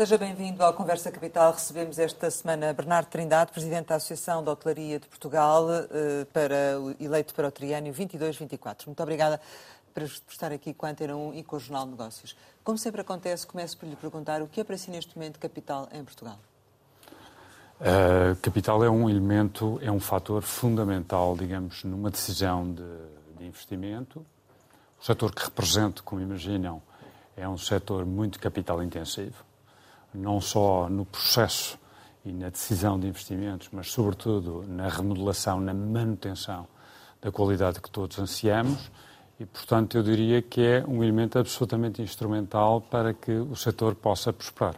[0.00, 1.52] Seja bem-vindo ao Conversa Capital.
[1.52, 7.34] Recebemos esta semana Bernardo Trindade, Presidente da Associação de Hotelaria de Portugal, eh, para, eleito
[7.34, 8.86] para o triênio 22-24.
[8.86, 9.38] Muito obrigada
[9.92, 12.34] por estar aqui com a Antena 1 e com o Jornal de Negócios.
[12.64, 15.86] Como sempre acontece, começo por lhe perguntar o que é para si neste momento capital
[15.92, 16.38] em Portugal?
[17.78, 22.82] Uh, capital é um elemento, é um fator fundamental, digamos, numa decisão de,
[23.36, 24.24] de investimento.
[24.98, 26.80] O setor que represento, como imaginam,
[27.36, 29.49] é um setor muito capital intensivo,
[30.14, 31.78] não só no processo
[32.24, 36.66] e na decisão de investimentos, mas sobretudo na remodelação, na manutenção
[37.20, 38.90] da qualidade que todos ansiamos
[39.38, 44.32] e, portanto, eu diria que é um elemento absolutamente instrumental para que o setor possa
[44.32, 44.74] prosperar.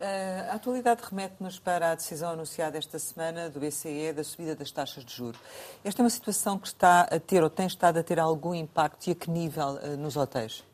[0.00, 4.70] Eh, a atualidade remete-nos para a decisão anunciada esta semana do BCE da subida das
[4.72, 5.38] taxas de juros.
[5.84, 9.08] Esta é uma situação que está a ter ou tem estado a ter algum impacto
[9.08, 10.64] e a que nível eh, nos hotéis?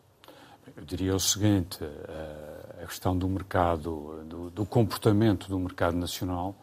[0.75, 6.57] Eu diria o seguinte: eh, a questão do mercado, do, do comportamento do mercado nacional,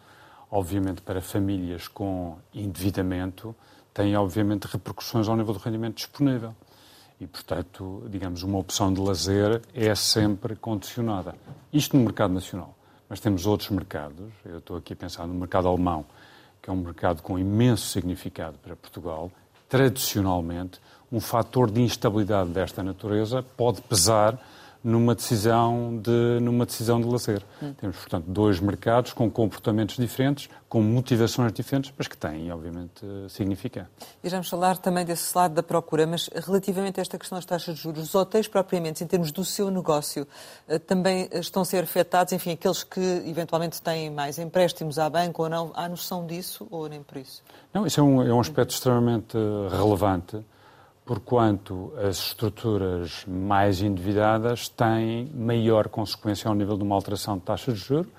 [0.52, 3.56] obviamente para famílias com endividamento,
[3.94, 6.56] tem obviamente repercussões ao nível do rendimento disponível.
[7.20, 11.36] E, portanto, digamos, uma opção de lazer é sempre condicionada.
[11.72, 12.76] Isto no mercado nacional.
[13.08, 14.32] Mas temos outros mercados.
[14.44, 16.06] Eu estou aqui a pensar no mercado alemão,
[16.62, 19.32] que é um mercado com imenso significado para Portugal.
[19.70, 20.82] Tradicionalmente,
[21.14, 24.40] um fator de instabilidade desta natureza pode pesar
[24.84, 27.42] numa decisão de, numa decisão de lazer.
[27.62, 27.74] Hum.
[27.80, 33.88] Temos, portanto, dois mercados com comportamentos diferentes, com motivações diferentes, mas que têm, obviamente, significado.
[34.22, 37.76] E vamos falar também desse lado da procura, mas relativamente a esta questão das taxas
[37.76, 40.28] de juros, os hotéis propriamente, em termos do seu negócio,
[40.68, 45.44] eh, também estão a ser afetados, enfim, aqueles que eventualmente têm mais empréstimos à banca
[45.44, 47.42] ou não, há noção disso ou nem por isso?
[47.74, 49.38] Não, isso é um, é um aspecto extremamente
[49.72, 50.44] relevante
[51.06, 57.74] porquanto as estruturas mais endividadas têm maior consequência ao nível de uma alteração de taxa
[57.74, 58.12] de juros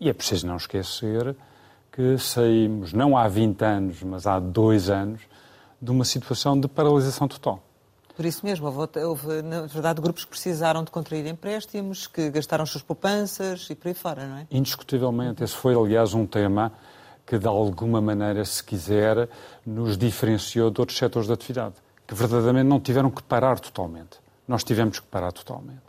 [0.00, 1.34] e é preciso não esquecer
[1.90, 5.20] que saímos, não há 20 anos, mas há dois anos,
[5.80, 7.62] de uma situação de paralisação total.
[8.16, 12.82] Por isso mesmo, houve, na verdade, grupos que precisaram de contrair empréstimos, que gastaram suas
[12.82, 14.46] poupanças e por aí fora, não é?
[14.50, 15.42] Indiscutivelmente.
[15.42, 16.72] Esse foi, aliás, um tema
[17.26, 19.28] que, de alguma maneira, se quiser,
[19.64, 21.74] nos diferenciou de outros setores de atividade
[22.12, 24.20] que verdadeiramente não tiveram que parar totalmente.
[24.46, 25.80] Nós tivemos que parar totalmente.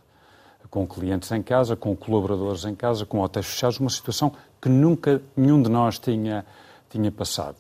[0.70, 5.22] Com clientes em casa, com colaboradores em casa, com hotéis fechados, uma situação que nunca
[5.36, 6.46] nenhum de nós tinha,
[6.90, 7.58] tinha passado.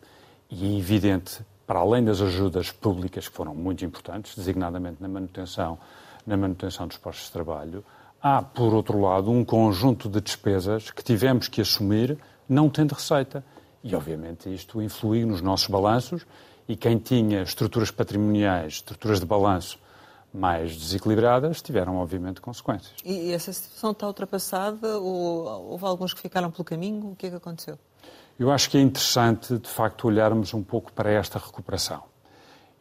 [0.49, 5.77] E é evidente, para além das ajudas públicas, que foram muito importantes, designadamente na manutenção,
[6.25, 7.83] na manutenção dos postos de trabalho,
[8.21, 13.43] há, por outro lado, um conjunto de despesas que tivemos que assumir não tendo receita.
[13.83, 16.25] E, obviamente, isto influi nos nossos balanços
[16.67, 19.79] e quem tinha estruturas patrimoniais, estruturas de balanço
[20.33, 22.95] mais desequilibradas, tiveram, obviamente, consequências.
[23.05, 27.11] E essa situação está ultrapassada ou houve alguns que ficaram pelo caminho?
[27.11, 27.77] O que é que aconteceu?
[28.39, 32.03] Eu acho que é interessante, de facto, olharmos um pouco para esta recuperação.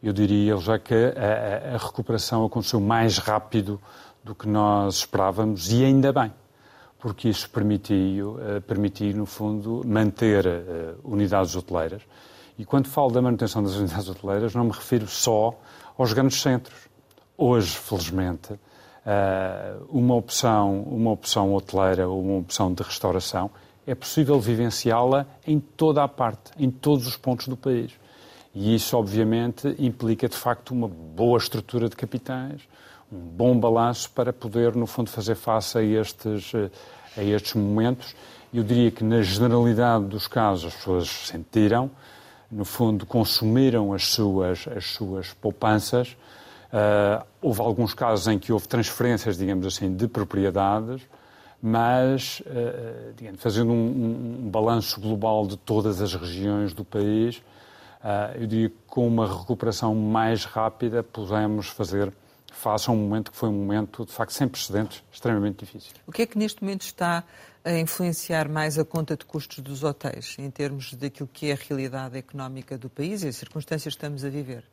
[0.01, 3.79] Eu diria já que a, a, a recuperação aconteceu mais rápido
[4.23, 6.33] do que nós esperávamos e ainda bem,
[6.97, 12.01] porque isso permitiu, uh, permitiu no fundo, manter uh, unidades hoteleiras
[12.57, 15.53] e quando falo da manutenção das unidades hoteleiras, não me refiro só
[15.97, 16.87] aos grandes centros.
[17.37, 18.53] Hoje, felizmente,
[19.05, 23.49] eh, uma opção, uma opção hoteleira ou uma opção de restauração
[23.85, 27.91] é possível vivenciá-la em toda a parte, em todos os pontos do país.
[28.53, 32.61] E isso, obviamente, implica, de facto, uma boa estrutura de capitães,
[33.11, 36.53] um bom balanço para poder, no fundo, fazer face a estes,
[37.17, 38.15] a estes momentos.
[38.53, 41.89] Eu diria que, na generalidade dos casos, as pessoas sentiram,
[42.53, 46.15] no fundo, consumiram as suas, as suas poupanças.
[46.71, 51.01] Uh, houve alguns casos em que houve transferências, digamos assim, de propriedades,
[51.61, 58.37] mas, uh, digamos, fazendo um, um, balanço global de todas as regiões do país, uh,
[58.39, 62.11] eu diria que com uma recuperação mais rápida podemos fazer
[62.51, 65.91] face a um momento que foi um momento, de facto, sem precedentes, extremamente difícil.
[66.07, 67.23] O que é que neste momento está
[67.63, 71.55] a influenciar mais a conta de custos dos hotéis, em termos daquilo que é a
[71.55, 74.65] realidade económica do país e as circunstâncias que estamos a viver?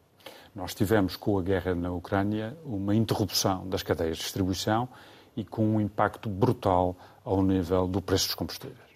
[0.54, 4.88] Nós tivemos, com a guerra na Ucrânia, uma interrupção das cadeias de distribuição
[5.36, 8.90] e com um impacto brutal ao nível do preço dos combustíveis.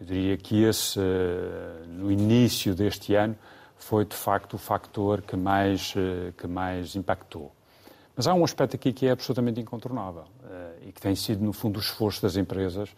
[0.00, 0.98] Eu diria que esse,
[1.86, 3.36] no início deste ano,
[3.76, 5.94] foi de facto o factor que mais,
[6.36, 7.52] que mais impactou.
[8.16, 11.54] Mas há um aspecto aqui que é absolutamente incontornável eh, e que tem sido, no
[11.54, 12.90] fundo, o esforço das empresas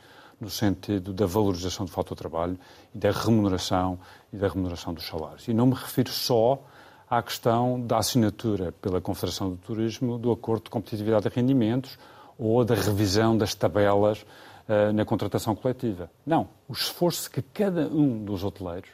[0.43, 2.59] no sentido da valorização do fator trabalho
[2.93, 3.97] e da remuneração
[4.33, 5.47] e da remuneração dos salários.
[5.47, 6.61] E não me refiro só
[7.09, 11.97] à questão da assinatura pela Confederação do Turismo do Acordo de Competitividade de Rendimentos
[12.37, 16.11] ou da revisão das tabelas uh, na contratação coletiva.
[16.27, 16.49] Não.
[16.69, 18.91] O esforço que cada um dos hoteleiros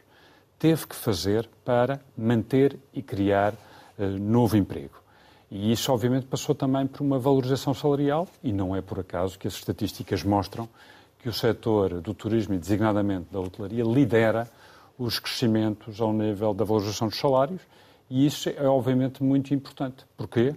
[0.59, 3.55] teve que fazer para manter e criar
[3.99, 4.99] uh, novo emprego.
[5.50, 9.49] E isso, obviamente, passou também por uma valorização salarial, e não é por acaso que
[9.49, 10.69] as estatísticas mostram
[11.19, 14.49] que o setor do turismo e, designadamente, da hotelaria, lidera
[14.99, 17.61] os crescimentos ao nível da valorização dos salários,
[18.11, 20.05] e isso é, obviamente, muito importante.
[20.17, 20.55] Porquê?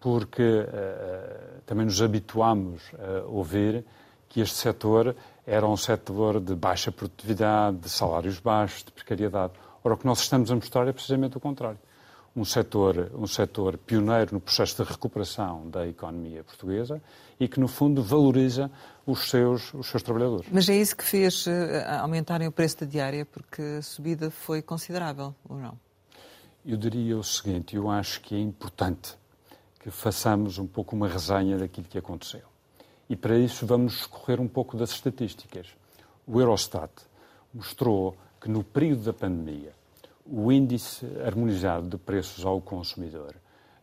[0.00, 3.84] Porque uh, também nos habituamos a ouvir
[4.28, 5.14] que este setor
[5.46, 9.52] era um setor de baixa produtividade, de salários baixos, de precariedade.
[9.84, 11.78] Ora, o que nós estamos a mostrar é precisamente o contrário
[12.36, 17.02] um setor, um setor pioneiro no processo de recuperação da economia portuguesa
[17.40, 18.70] e que, no fundo, valoriza
[19.06, 20.46] os seus, os seus trabalhadores.
[20.52, 21.50] Mas é isso que fez uh,
[22.00, 25.78] aumentarem o preço da diária, porque a subida foi considerável, ou não?
[26.64, 29.16] Eu diria o seguinte, eu acho que é importante
[29.80, 32.42] que façamos um pouco uma resenha daquilo que aconteceu.
[33.08, 35.68] E para isso vamos escorrer um pouco das estatísticas.
[36.26, 36.90] O Eurostat
[37.54, 39.72] mostrou que no período da pandemia,
[40.28, 43.34] o índice harmonizado de preços ao consumidor,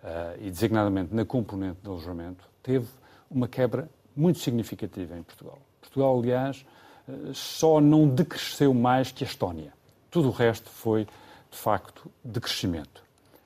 [0.04, 2.88] uh, e designadamente na componente de alojamento, teve
[3.30, 5.60] uma quebra muito significativa em Portugal.
[5.82, 6.66] Portugal, aliás,
[7.08, 9.74] uh, só não decresceu mais que a Estónia.
[10.12, 11.06] Tudo o resto foi,
[11.50, 13.04] de facto, decrescimento.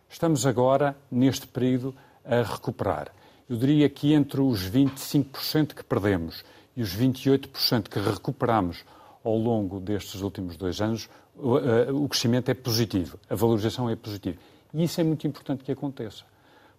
[0.09, 1.94] Estamos agora, neste período,
[2.25, 3.11] a recuperar.
[3.49, 6.44] Eu diria que entre os 25% que perdemos
[6.75, 8.83] e os 28% que recuperamos
[9.27, 14.38] ao longo destes últimos dois anos, o crescimento é positivo, a valorização é positiva.
[14.74, 16.24] E isso é muito importante que aconteça,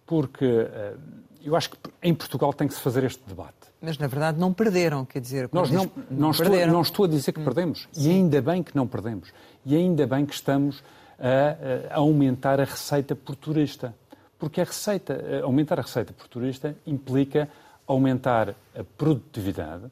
[0.05, 0.95] porque eh,
[1.43, 3.53] eu acho que em Portugal tem que se fazer este debate.
[3.81, 5.49] Mas, na verdade, não perderam, quer dizer...
[5.53, 7.43] Nós não, não, não, estou, não, estou, a dizer que hum.
[7.43, 9.31] perdemos, e ainda bem que não perdemos,
[9.65, 10.83] e ainda bem que estamos
[11.19, 13.93] a, a aumentar a receita por turista,
[14.37, 17.47] porque a receita, aumentar a receita por turista implica
[17.85, 19.89] aumentar a produtividade, eh,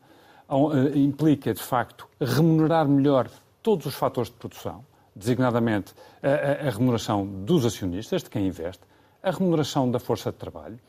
[0.96, 3.30] implica, de facto, remunerar melhor
[3.62, 4.86] todos os fatores de produção,
[5.16, 6.28] designadamente a,
[6.66, 8.82] a, a, remuneração dos acionistas, de quem investe,
[9.22, 10.80] a remuneração da força de trabalho.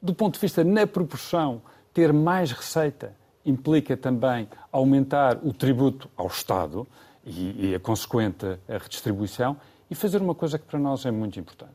[0.00, 1.60] Do ponto de vista na proporção,
[1.92, 3.14] ter mais receita
[3.44, 6.86] implica também aumentar o tributo ao Estado
[7.24, 9.56] e, e a consequente a redistribuição
[9.90, 11.74] e fazer uma coisa que para nós é muito importante.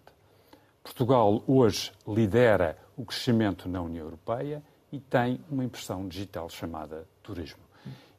[0.84, 4.62] Portugal hoje lidera o crescimento na União Europeia
[4.94, 7.64] e tem uma impressão digital chamada turismo.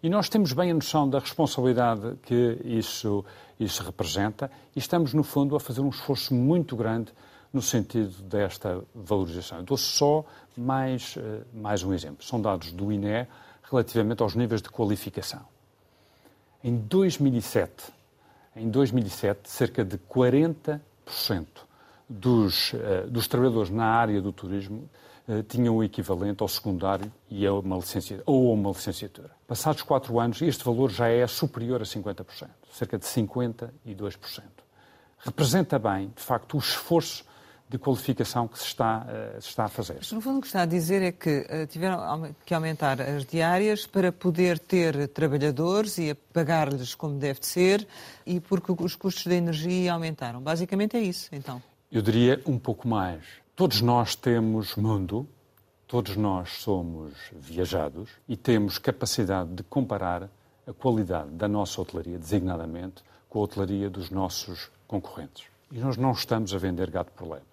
[0.02, 3.24] E nós temos bem a noção da responsabilidade que isso,
[3.60, 7.12] isso representa e estamos, no fundo, a fazer um esforço muito grande
[7.52, 9.58] no sentido desta valorização.
[9.58, 10.24] Eu dou só
[10.56, 12.24] mais, eh, mais um exemplo.
[12.24, 13.28] São dados do INE
[13.62, 15.42] relativamente aos níveis de qualificação.
[16.62, 17.92] Em 2007,
[18.56, 20.80] em 2007 cerca de 40%
[22.08, 24.90] dos, eh, dos trabalhadores na área do turismo
[25.48, 29.30] tinham o equivalente ao secundário e a uma licenciatura, ou a uma licenciatura.
[29.46, 33.72] Passados quatro anos, este valor já é superior a 50%, cerca de 52%.
[35.18, 37.24] Representa bem, de facto, o esforço
[37.68, 39.94] de qualificação que se está, uh, se está a fazer.
[39.98, 43.24] Mas, no fundo, o que está a dizer é que uh, tiveram que aumentar as
[43.24, 47.86] diárias para poder ter trabalhadores e pagar-lhes como deve ser
[48.26, 50.40] e porque os custos da energia aumentaram.
[50.40, 51.62] Basicamente é isso, então.
[51.90, 53.24] Eu diria um pouco mais.
[53.56, 55.28] Todos nós temos mundo,
[55.86, 60.28] todos nós somos viajados e temos capacidade de comparar
[60.66, 65.44] a qualidade da nossa hotelaria, designadamente, com a hotelaria dos nossos concorrentes.
[65.70, 67.46] E nós não estamos a vender gato por lebre.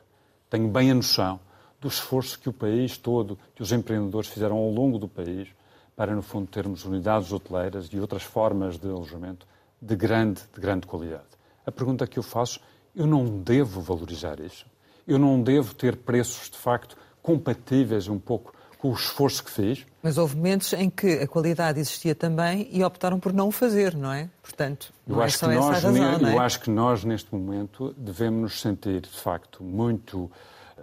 [0.50, 1.40] Tenho bem a noção
[1.80, 5.50] do esforço que o país todo, que os empreendedores fizeram ao longo do país,
[5.96, 9.46] para, no fundo, termos unidades hoteleiras e outras formas de alojamento
[9.80, 11.30] de grande, de grande qualidade.
[11.64, 12.60] A pergunta que eu faço,
[12.96, 14.66] eu não devo valorizar isso?
[15.08, 19.86] Eu não devo ter preços, de facto, compatíveis um pouco com o esforço que fiz.
[20.02, 23.96] Mas houve momentos em que a qualidade existia também e optaram por não o fazer,
[23.96, 24.28] não é?
[24.42, 26.30] Portanto, eu não é acho é que nós, razão, ne...
[26.30, 26.34] é?
[26.36, 30.32] Eu acho que nós, neste momento, devemos nos sentir, de facto, muito,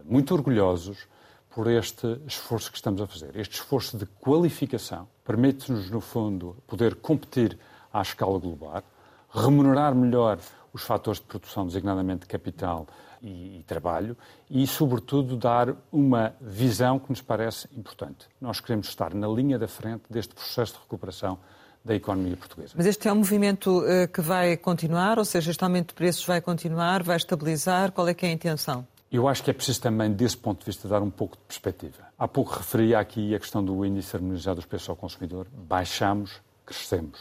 [0.05, 1.09] muito orgulhosos
[1.51, 3.35] por este esforço que estamos a fazer.
[3.35, 7.59] Este esforço de qualificação permite-nos, no fundo, poder competir
[7.93, 8.81] à escala global,
[9.29, 10.39] remunerar melhor
[10.73, 12.87] os fatores de produção, designadamente capital,
[13.23, 14.17] e, e, trabalho
[14.51, 18.27] e, sobretudo, dar uma visão que nos parece importante.
[18.41, 21.39] Nós queremos estar na linha da frente deste processo de recuperação
[21.85, 22.75] da economia portuguesa.
[22.77, 26.25] Mas este é um movimento uh, que vai continuar, ou seja, este aumento de preços
[26.25, 27.93] vai continuar, vai estabilizar?
[27.93, 28.87] Qual é que é a intenção?
[29.11, 32.09] Eu acho que é preciso também, desse ponto de vista, dar um pouco de perspectiva.
[32.19, 35.47] Há pouco referia aqui a questão do índice harmonizado dos preços ao consumidor.
[35.51, 37.19] Baixamos, crescemos.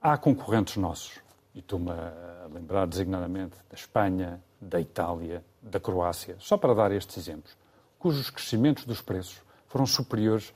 [0.00, 1.18] Há concorrentes nossos,
[1.56, 7.16] e estou-me a lembrar designadamente da Espanha, da Itália, da Croácia, só para dar estes
[7.16, 7.56] exemplos,
[7.98, 10.52] cujos crescimentos dos preços foram superiores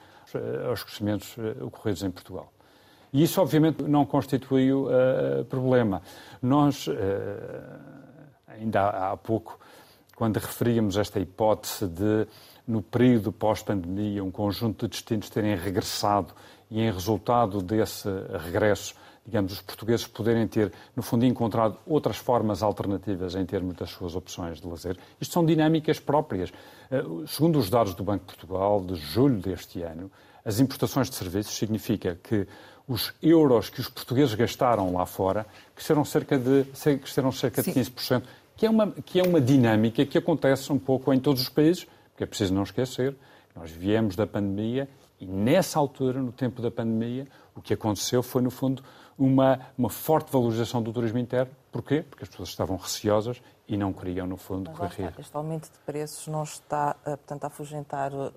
[0.69, 2.52] aos crescimentos ocorridos em Portugal.
[3.12, 6.00] E isso, obviamente, não constituiu uh, problema.
[6.40, 6.92] Nós, uh,
[8.47, 9.59] ainda há, há pouco,
[10.14, 12.28] quando referíamos esta hipótese de,
[12.66, 16.33] no período pós-pandemia, um conjunto de destinos terem regressado
[16.71, 18.09] e, em resultado desse
[18.45, 23.91] regresso, digamos, os portugueses poderem ter, no fundo, encontrado outras formas alternativas em termos das
[23.91, 24.97] suas opções de lazer.
[25.21, 26.53] Isto são dinâmicas próprias.
[27.27, 30.11] Segundo os dados do Banco de Portugal, de julho deste ano,
[30.45, 32.47] as importações de serviços significa que
[32.89, 35.47] os euros que os portugueses gastaram lá fora
[35.77, 36.65] cresceram cerca de,
[36.99, 38.23] cresceram cerca de 15%,
[38.57, 41.87] que é, uma, que é uma dinâmica que acontece um pouco em todos os países,
[42.11, 43.15] porque é preciso não esquecer,
[43.55, 44.89] nós viemos da pandemia
[45.21, 48.83] e nessa altura, no tempo da pandemia, o que aconteceu foi, no fundo,
[49.19, 51.53] uma, uma forte valorização do turismo interno.
[51.71, 52.03] Porquê?
[52.03, 55.12] Porque as pessoas estavam receosas e não queriam, no fundo, correr.
[55.19, 58.31] Este aumento de preços não está, eh, portanto, a afugentar uh,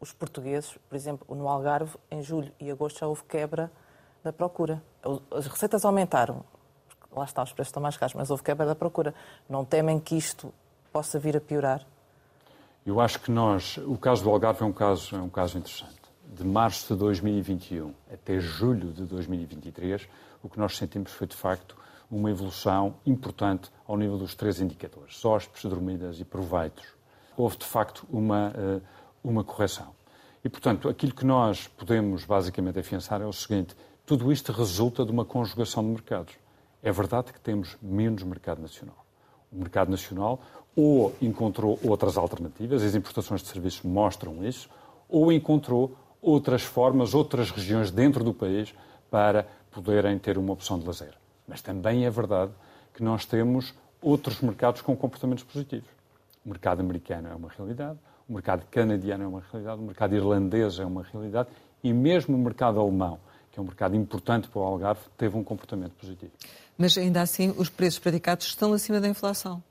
[0.00, 3.70] os portugueses, por exemplo, no Algarve, em julho e agosto já houve quebra
[4.24, 4.82] da procura.
[5.30, 6.44] As receitas aumentaram,
[7.12, 9.14] lá está, os preços estão mais caros, mas houve quebra da procura.
[9.48, 10.52] Não temem que isto
[10.92, 11.86] possa vir a piorar?
[12.84, 16.00] Eu acho que nós, o caso do Algarve é um caso, é um caso interessante.
[16.26, 20.08] De março de 2021 até julho de 2023,
[20.42, 21.76] o que nós sentimos foi, de facto,
[22.10, 26.84] uma evolução importante ao nível dos três indicadores, hóspedes, dormidas e proveitos.
[27.36, 28.82] Houve, de facto, uma uh,
[29.22, 29.94] uma correção.
[30.44, 35.12] E, portanto, aquilo que nós podemos basicamente afiançar é o seguinte: tudo isto resulta de
[35.12, 36.34] uma conjugação de mercados.
[36.82, 39.06] É verdade que temos menos mercado nacional.
[39.52, 40.40] O mercado nacional
[40.74, 44.68] ou encontrou outras alternativas, as importações de serviços mostram isso,
[45.08, 48.74] ou encontrou outras formas, outras regiões dentro do país
[49.10, 51.14] para poderem ter uma opção de lazer.
[51.46, 52.52] Mas também é verdade
[52.94, 55.88] que nós temos outros mercados com comportamentos positivos.
[56.44, 57.98] O mercado americano é uma realidade,
[58.28, 61.48] o mercado canadiano é uma realidade, o mercado irlandês é uma realidade
[61.82, 63.18] e mesmo o mercado alemão,
[63.50, 66.32] que é um mercado importante para o Algarve, teve um comportamento positivo.
[66.78, 69.62] Mas ainda assim, os preços praticados estão acima da inflação.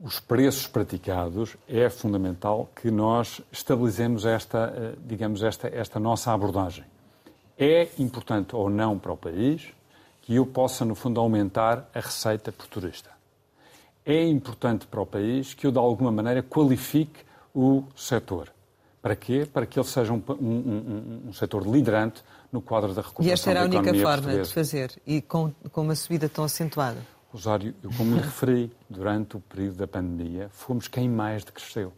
[0.00, 6.84] Os preços praticados é fundamental que nós estabilizemos esta, eh, digamos, esta, esta nossa abordagem.
[7.58, 9.66] É importante ou não para o país
[10.22, 13.18] que eu possa, no fundo, aumentar a receita por turista
[14.08, 17.20] é importante para o país que eu, de alguma maneira, qualifique
[17.54, 18.50] o setor.
[19.02, 19.46] Para quê?
[19.52, 23.32] Para que ele seja um, um, um, um setor liderante no quadro da recuperação E
[23.32, 24.42] esta era a única forma portuguesa.
[24.44, 26.98] de fazer, e com, com uma subida tão acentuada?
[27.32, 31.92] Rosário, eu, como me referi, durante o período da pandemia, fomos quem mais decresceu.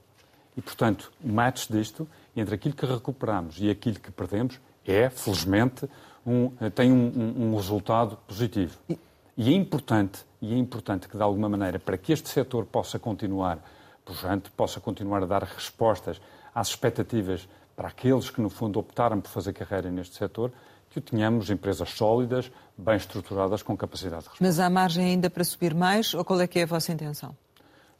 [0.56, 5.88] E, portanto, o match disto, entre aquilo que recuperamos e aquilo que perdemos, é, felizmente,
[6.26, 8.76] um, tem um, um, resultado positivo.
[8.88, 8.98] E...
[9.36, 12.98] e é importante e é importante que, de alguma maneira, para que este setor possa
[12.98, 13.58] continuar
[14.04, 16.20] pujante, possa continuar a dar respostas
[16.54, 20.50] às expectativas para aqueles que, no fundo, optaram por fazer carreira neste setor,
[20.90, 24.44] que tenhamos empresas sólidas, bem estruturadas, com capacidade de resposta.
[24.44, 27.34] Mas há margem ainda para subir mais ou qual é que é a vossa intenção?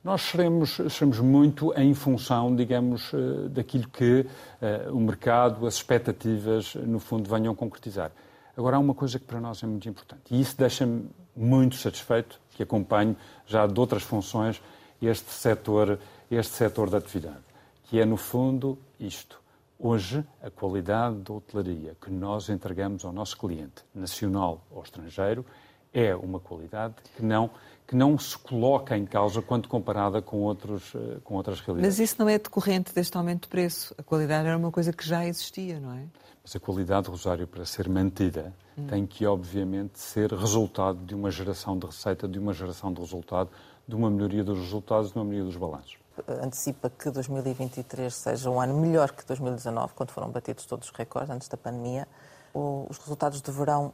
[0.03, 6.75] Nós seremos, seremos muito em função, digamos, eh, daquilo que uh, o mercado, as expectativas,
[6.75, 8.11] no fundo, venham concretizar.
[8.57, 12.41] Agora, há uma coisa que para nós é muito importante, e isso deixa-me muito satisfeito,
[12.57, 13.15] que acompanho
[13.47, 14.61] já de outras funções
[15.03, 15.99] este setor,
[16.31, 17.41] este setor da atividade,
[17.85, 19.39] que é, no fundo, isto.
[19.83, 25.43] Hoje, a qualidade da hotelaria que nós entregamos ao nosso cliente, nacional ou estrangeiro,
[25.91, 27.49] é uma qualidade que não,
[27.87, 31.97] que não se coloca em causa quando comparada com, outros, eh, com outras realidades.
[31.97, 33.95] Mas isso não é decorrente deste aumento de preço.
[33.97, 36.05] A qualidade era uma coisa que já existia, não é?
[36.43, 38.87] Mas a qualidade, Rosário, para ser mantida, hum.
[38.87, 43.49] tem que, obviamente, ser resultado de uma geração de receita, de uma geração de resultado,
[43.89, 45.97] de uma melhoria dos resultados, de uma melhoria dos balanços.
[46.43, 51.31] Antecipa que 2023 seja um ano melhor que 2019, quando foram batidos todos os recordes
[51.31, 52.07] antes da pandemia.
[52.53, 53.93] Os resultados de verão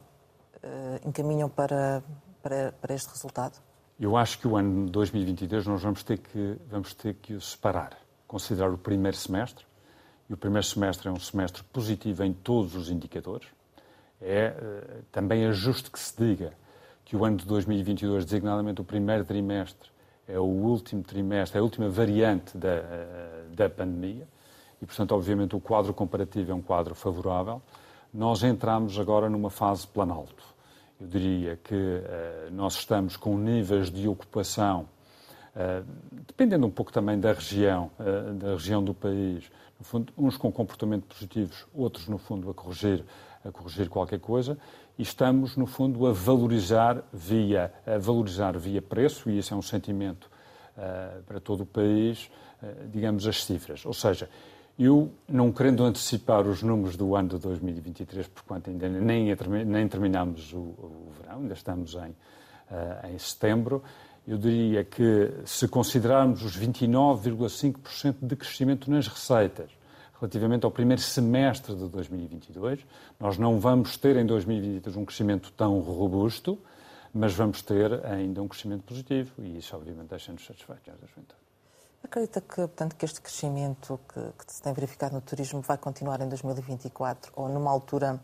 [0.63, 2.03] uh, encaminham para,
[2.41, 3.59] para, para este resultado?
[3.99, 7.41] Eu acho que o ano de 2022 nós vamos ter que, vamos ter que o
[7.41, 7.97] separar.
[8.27, 9.65] Considerar o primeiro semestre,
[10.29, 13.47] e o primeiro semestre é um semestre positivo em todos os indicadores.
[14.21, 16.53] É uh, também é justo que se diga
[17.05, 19.89] que o ano de 2022, designadamente o primeiro trimestre,
[20.27, 24.27] é o último trimestre, é a última variante da, uh, da pandemia
[24.81, 27.61] e, portanto, obviamente, o quadro comparativo é um quadro favorável.
[28.13, 30.43] Nós entramos agora numa fase planalto.
[30.99, 34.87] Eu diria que uh, nós estamos com níveis de ocupação,
[36.27, 37.89] dependendo um pouco também da região,
[38.35, 43.03] da região do país, no fundo, uns com comportamento positivos, outros, no fundo, a corrigir,
[43.43, 44.55] a corrigir qualquer coisa,
[44.97, 49.61] e estamos, no fundo, a valorizar via, a valorizar via preço, e esse é um
[49.61, 50.29] sentimento
[50.77, 52.29] uh, para todo o país,
[52.61, 53.85] uh, digamos, as cifras.
[53.85, 54.29] Ou seja,
[54.79, 59.35] Eu, não querendo antecipar os números do ano de 2023, porquanto ainda nem,
[59.65, 63.83] nem terminamos o, o verão, ainda estamos em, uh, em setembro,
[64.27, 69.76] eu diria que se considerarmos os 29,5% de crescimento nas receitas
[70.19, 72.85] relativamente ao primeiro semestre de 2022,
[73.19, 76.57] nós não vamos ter em 2023 um crescimento tão robusto,
[77.13, 80.93] mas vamos ter ainda um crescimento positivo e isso obviamente deixa-nos satisfeitos.
[82.03, 86.21] Acredita que, portanto, que este crescimento que, que, se tem verificado no turismo vai continuar
[86.21, 88.19] em 2024 ou numa altura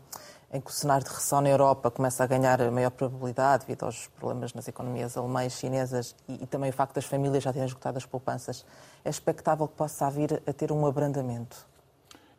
[0.52, 4.06] em que o cenário de recessão na Europa começa a ganhar maior probabilidade devido aos
[4.06, 7.98] problemas nas economias alemãs, chinesas e, e também o facto das famílias já terem esgotado
[7.98, 8.64] as poupanças,
[9.04, 11.73] é expectável que possa vir a ter um abrandamento?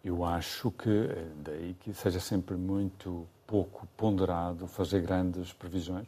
[0.05, 6.07] Eu acho que, eh, daí que seja sempre muito pouco ponderado fazer grandes previsões,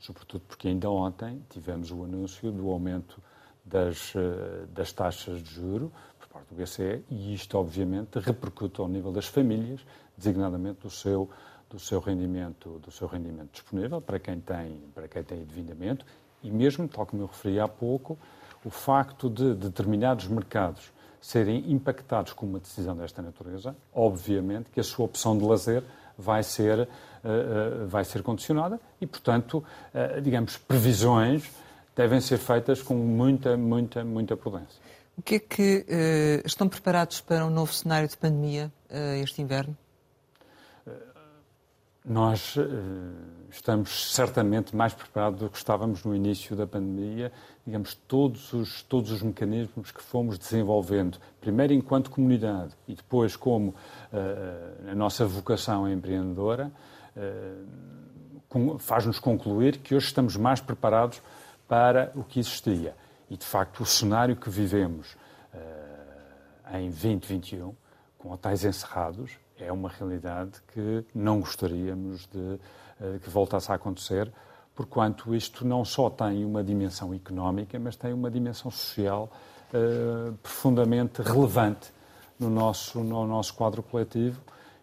[0.00, 3.20] sobretudo porque ainda ontem tivemos o anúncio do aumento
[3.62, 8.88] das, eh, das taxas de juro por parte do BCE e isto, obviamente, repercute ao
[8.88, 9.84] nível das famílias,
[10.16, 11.28] designadamente do seu,
[11.68, 16.06] do seu, rendimento, do seu rendimento disponível para quem, tem, para quem tem endividamento
[16.42, 18.18] e mesmo, tal como eu referi há pouco,
[18.64, 20.93] o facto de determinados mercados
[21.24, 25.82] serem impactados com uma decisão desta natureza, obviamente que a sua opção de lazer
[26.18, 29.64] vai ser, uh, uh, vai ser condicionada e, portanto,
[29.94, 31.50] uh, digamos, previsões
[31.96, 34.78] devem ser feitas com muita, muita, muita prudência.
[35.16, 35.86] O que é que
[36.44, 38.70] estão preparados para um novo cenário de pandemia
[39.22, 39.76] este inverno?
[42.04, 42.62] Nós uh,
[43.48, 47.32] estamos certamente mais preparados do que estávamos no início da pandemia.
[47.66, 53.74] Digamos, todos os, todos os mecanismos que fomos desenvolvendo, primeiro enquanto comunidade e depois como
[54.86, 56.70] a nossa vocação empreendedora,
[58.78, 61.22] faz-nos concluir que hoje estamos mais preparados
[61.66, 62.94] para o que existia.
[63.30, 65.16] E, de facto, o cenário que vivemos
[65.54, 67.74] uh, em 2021,
[68.18, 74.32] com hotéis encerrados, é uma realidade que não gostaríamos de uh, que voltasse a acontecer,
[74.74, 79.30] porquanto isto não só tem uma dimensão económica, mas tem uma dimensão social
[79.72, 81.92] uh, profundamente relevante
[82.38, 84.40] no nosso, no nosso quadro coletivo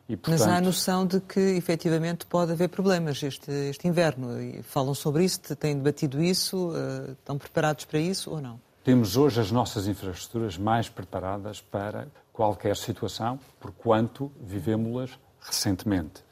[0.07, 0.39] e, portanto...
[0.39, 4.41] Mas há a noção de que, efetivamente, pode haver problemas este, este inverno.
[4.41, 8.59] E falam sobre isso, têm debatido isso, uh, estão preparados para isso ou não?
[8.83, 16.23] Temos hoje as nossas infraestruturas mais preparadas para qualquer situação, por quanto vivemos-las recentemente.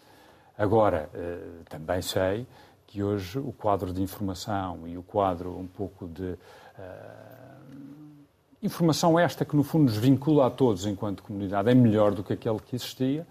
[0.58, 2.46] Agora, uh, também sei
[2.86, 6.32] que hoje o quadro de informação e o quadro um pouco de.
[6.32, 6.38] Uh,
[8.62, 12.34] informação esta que, no fundo, nos vincula a todos enquanto comunidade é melhor do que
[12.34, 13.26] aquele que existia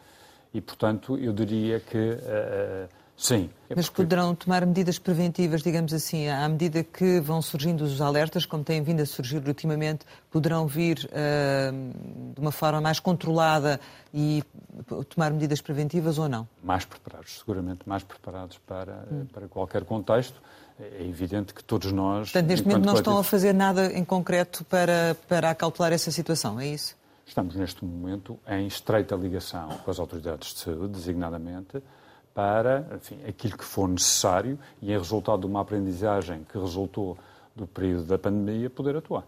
[0.54, 3.50] e, portanto, eu diria que uh, sim.
[3.68, 4.02] É Mas porque...
[4.02, 8.82] poderão tomar medidas preventivas, digamos assim, à medida que vão surgindo os alertas, como têm
[8.82, 13.78] vindo a surgir ultimamente, poderão vir uh, de uma forma mais controlada
[14.14, 14.42] e
[15.10, 16.48] tomar medidas preventivas ou não?
[16.62, 19.26] Mais preparados, seguramente mais preparados para, hum.
[19.32, 20.40] para qualquer contexto.
[20.80, 22.30] É evidente que todos nós.
[22.30, 26.60] Portanto, neste momento não estão a fazer nada em concreto para, para acautelar essa situação,
[26.60, 26.96] é isso?
[27.26, 31.82] Estamos, neste momento, em estreita ligação com as autoridades de saúde, designadamente,
[32.38, 37.18] para enfim, aquilo que for necessário e, em resultado de uma aprendizagem que resultou
[37.56, 39.24] do período da pandemia, poder atuar.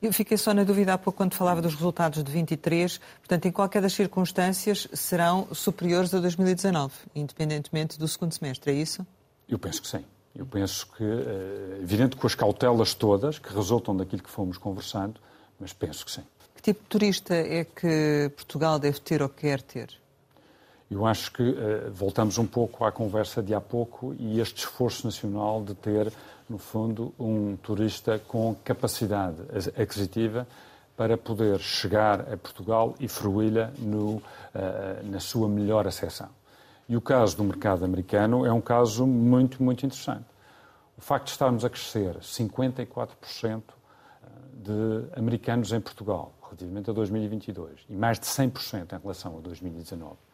[0.00, 2.98] Eu fiquei só na dúvida há pouco quando falava dos resultados de 23.
[3.18, 9.06] Portanto, em qualquer das circunstâncias, serão superiores a 2019, independentemente do segundo semestre, é isso?
[9.46, 10.04] Eu penso que sim.
[10.34, 15.20] Eu penso que, é evidente com as cautelas todas que resultam daquilo que fomos conversando,
[15.60, 16.22] mas penso que sim
[16.66, 19.88] tipo de turista é que Portugal deve ter ou quer ter?
[20.88, 25.04] Eu acho que uh, voltamos um pouco à conversa de há pouco e este esforço
[25.04, 26.12] nacional de ter,
[26.48, 29.36] no fundo, um turista com capacidade
[29.76, 30.46] aquisitiva
[30.96, 34.22] para poder chegar a Portugal e fruí-la uh,
[35.04, 36.28] na sua melhor acessão.
[36.88, 40.24] E o caso do mercado americano é um caso muito, muito interessante.
[40.96, 43.62] O facto de estarmos a crescer 54%
[44.54, 50.25] de americanos em Portugal, relativamente a 2022, e mais de 100% em relação a 2019.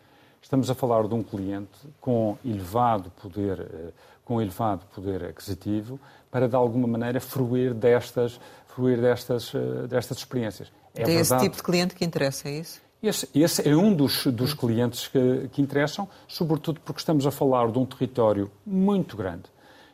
[0.42, 3.92] Estamos a falar de um cliente com elevado poder, eh,
[4.24, 5.98] com elevado poder aquisitivo
[6.30, 10.70] para, de alguma maneira, fruir destas, fruir destas, eh, destas experiências.
[10.94, 12.82] É, é esse tipo de cliente que interessa, é isso?
[13.02, 17.70] Esse, esse é um dos, dos clientes que, que interessam, sobretudo porque estamos a falar
[17.70, 19.44] de um território muito grande,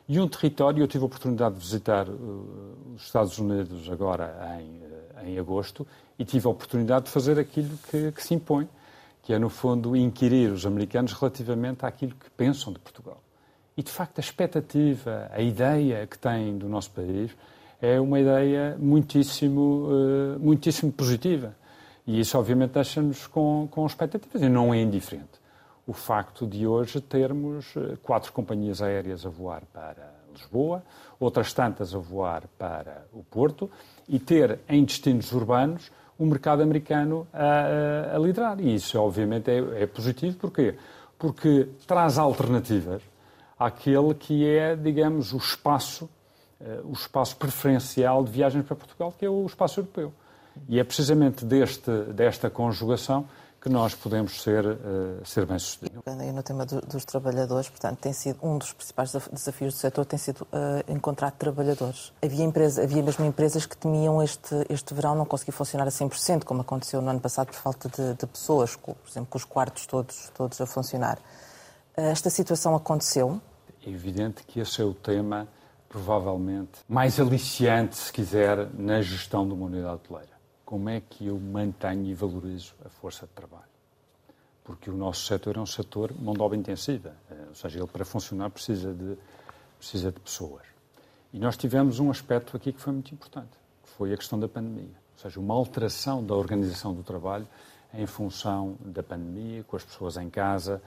[0.09, 4.81] e um território, eu tive a oportunidade de visitar uh, os Estados Unidos agora em,
[4.81, 5.85] uh, em agosto
[6.17, 8.67] e tive a oportunidade de fazer aquilo que, que, se impõe,
[9.21, 13.21] que é, no fundo, inquirir os americanos relativamente àquilo que pensam de Portugal.
[13.77, 17.31] E, de facto, a expectativa, a ideia que têm do nosso país
[17.81, 21.55] é uma ideia muitíssimo, uh, muitíssimo positiva.
[22.05, 24.41] E isso, obviamente, deixa-nos com, com expectativas.
[24.41, 25.39] E não é indiferente
[25.89, 30.83] o facto de hoje termos eh, quatro companhias aéreas a voar para Lisboa,
[31.19, 33.71] outras tantas a voar para o Porto,
[34.07, 38.59] e ter em destinos urbanos o mercado americano a, a, liderar.
[38.59, 40.37] E isso, obviamente, é, é positivo.
[40.37, 40.75] Porquê?
[41.17, 43.01] Porque traz alternativas
[43.57, 46.09] àquele que é, digamos, o espaço,
[46.59, 50.13] uh, o espaço preferencial de viagens para Portugal, que é o espaço europeu.
[50.67, 53.25] E é precisamente deste, desta conjugação
[53.61, 56.01] que nós podemos ser, uh, ser bem-sucedidos.
[56.05, 60.05] E no tema do, dos trabalhadores, portanto, tem sido um dos principais desafios do setor
[60.05, 62.13] tem sido uh, encontrar trabalhadores.
[62.23, 66.45] Havia, empresa, havia mesmo empresas que temiam este, este verão não conseguir funcionar a 100%,
[66.45, 69.43] como aconteceu no ano passado por falta de, de pessoas, com, por exemplo, com os
[69.43, 71.17] quartos todos, todos a funcionar.
[71.97, 73.41] Uh, esta situação aconteceu?
[73.85, 75.47] É evidente que esse é o tema,
[75.89, 80.28] provavelmente, mais aliciante, se quiser, na gestão de uma unidade hoteleira
[80.69, 83.63] como é que eu mantenho e valorizo a força de trabalho.
[84.63, 87.87] Porque o nosso setor é um setor mão de obra intensiva, eh, ou seja, ele
[87.87, 89.17] para funcionar precisa de,
[89.79, 90.61] precisa de pessoas.
[91.33, 93.49] E nós tivemos um aspecto aqui que foi muito importante,
[93.81, 94.93] que foi a questão da pandemia.
[95.15, 97.47] Ou seja, uma alteração da organização do trabalho
[97.91, 100.79] em função da pandemia, com as pessoas em casa,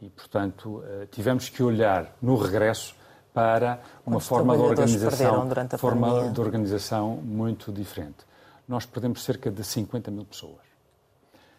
[0.00, 2.94] e, portanto, eh, tivemos que olhar no regresso
[3.32, 8.24] para uma forma de organização, forma de organização muito diferente
[8.66, 10.62] nós perdemos cerca de 50 mil pessoas.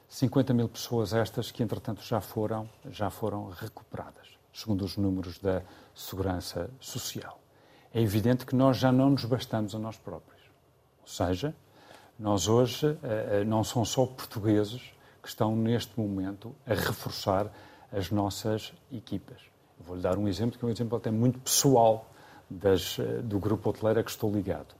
[0.07, 5.61] 50 mil pessoas estas que, entretanto, já foram, já foram recuperadas, segundo os números da
[5.93, 7.39] Segurança Social.
[7.93, 10.41] É evidente que nós já não nos bastamos a nós próprios.
[11.01, 11.55] Ou seja,
[12.17, 14.81] nós hoje eh, eh, não são só portugueses
[15.21, 17.51] que estão neste momento a reforçar
[17.91, 19.41] as nossas equipas.
[19.79, 22.09] Vou-lhe dar um exemplo que é um exemplo até muito pessoal
[22.49, 24.75] das, eh, do grupo hoteleiro a que estou ligado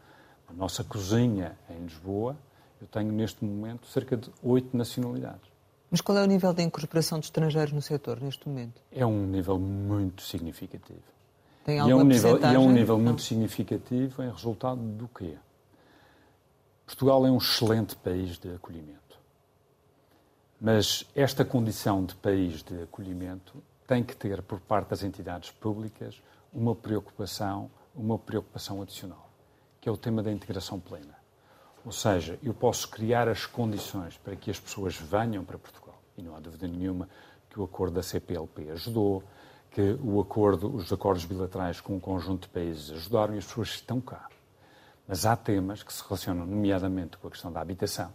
[0.48, 2.38] a nossa cozinha em Lisboa,
[2.80, 5.50] eu tenho neste momento cerca de oito nacionalidades.
[5.90, 8.82] Mas qual é o nível de incorporação de estrangeiros no setor neste momento?
[8.92, 11.04] É um nível muito significativo.
[11.64, 15.08] Tem alguma e é um nível, e é um nível muito significativo em resultado do
[15.08, 15.36] quê?
[16.86, 19.00] Portugal é um excelente país de acolhimento.
[20.62, 26.22] Mas esta condição de país de acolhimento tem que ter, por parte das entidades públicas,
[26.54, 29.25] uma preocupação, uma preocupação adicional
[29.86, 31.16] que é o tema da integração plena.
[31.86, 36.02] Ou seja, eu posso criar as condições para que as pessoas venham para Portugal.
[36.18, 37.08] E não há dúvida nenhuma
[37.48, 39.24] que o acordo da CPLP ajudou,
[39.70, 43.68] que o acordo, os acordos bilaterais com um conjunto de países ajudaram e as pessoas
[43.76, 44.28] estão cá.
[45.08, 48.12] Mas há temas que se relacionam, nomeadamente, com a questão da habitação,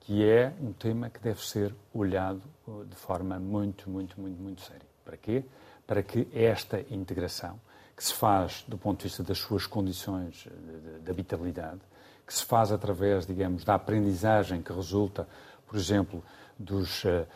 [0.00, 4.60] que é um tema que deve ser olhado uh, de forma muito, muito, muito, muito
[4.60, 4.86] séria.
[5.02, 5.46] Para quê?
[5.86, 7.58] Para que esta integração
[8.00, 11.80] que se faz do ponto de vista das suas condições de, de habitabilidade,
[12.26, 15.28] que se faz através, digamos, da aprendizagem que resulta,
[15.66, 16.24] por exemplo,
[16.58, 17.26] dos, uh,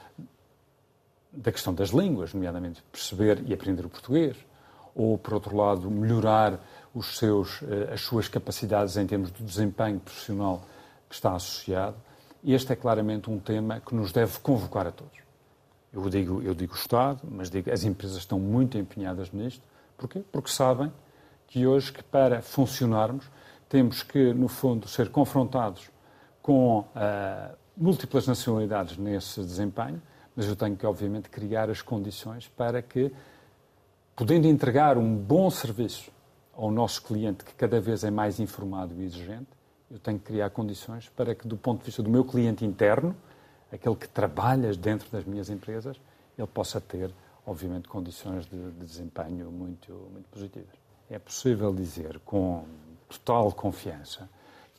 [1.31, 4.39] da questão das línguas, nomeadamente perceber e aprender o português,
[4.95, 6.59] ou, por outro lado, melhorar
[6.95, 10.65] os seus, uh, as suas capacidades em termos de desempenho profissional
[11.11, 11.97] que está associado.
[12.43, 15.19] Este é claramente um tema que nos deve convocar a todos.
[15.93, 20.23] Eu digo, eu digo Estado, mas digo as empresas estão muito empenhadas nisto Porquê?
[20.33, 20.93] Porque sabem
[21.47, 23.31] que hoje, que para funcionarmos,
[23.69, 25.91] temos que, no fundo, ser confrontados
[26.43, 30.01] com uh, múltiplas nacionalidades nesse desempenho,
[30.37, 33.13] mas eu tenho que, obviamente, criar as condições para que,
[34.15, 36.11] podendo entregar um bom serviço
[36.57, 39.49] ao nosso cliente, que cada vez é mais informado e exigente,
[39.91, 43.15] eu tenho que criar condições para que, do ponto de vista do meu cliente interno,
[43.73, 46.01] aquele que trabalha dentro das minhas empresas,
[46.37, 47.13] ele possa ter
[47.47, 50.75] obviamente, condições de, de desempenho muito, muito positivas.
[51.11, 52.65] É possível dizer com
[53.09, 54.29] total confiança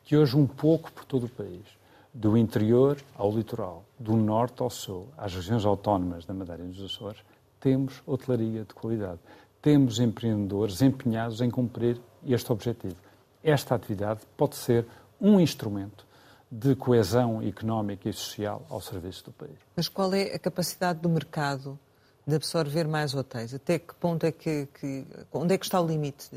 [0.03, 1.65] que hoje, um pouco por todo o país,
[2.13, 6.83] do interior ao litoral, do norte ao sul, às regiões autónomas da Madeira e dos
[6.83, 7.21] Açores,
[7.59, 9.19] temos hotelaria de qualidade.
[9.61, 12.95] Temos empreendedores empenhados em cumprir este objetivo.
[13.43, 14.85] Esta atividade pode ser
[15.19, 16.05] um instrumento
[16.49, 19.57] de coesão económica e social ao serviço do país.
[19.75, 21.77] Mas qual é a capacidade do mercado
[22.25, 23.53] de absorver mais hotéis?
[23.53, 26.29] Até que ponto é que, que onde é que está o limite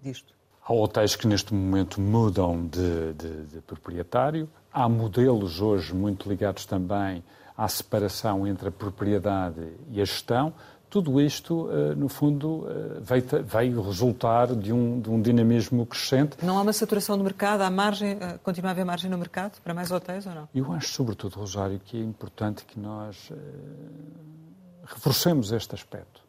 [0.00, 0.34] disto?
[0.64, 4.48] Há hotéis que neste momento mudam de, de, de, proprietário.
[4.72, 7.22] Há modelos hoje muito ligados também
[7.56, 10.54] à separação entre a propriedade e a gestão.
[10.88, 16.36] Tudo isto, eh, no fundo, eh, veio, veio resultar de um, de um, dinamismo crescente.
[16.42, 17.62] Não há uma saturação do mercado?
[17.62, 20.48] Há margem, eh, continua a haver margem no mercado para mais hotéis ou não?
[20.54, 23.32] Eu acho, sobretudo, Rosário, que é importante que nós
[24.84, 26.22] reforcemos este aspecto.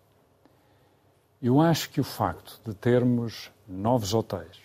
[1.41, 4.57] Eu acho que o facto de termos novos hotéis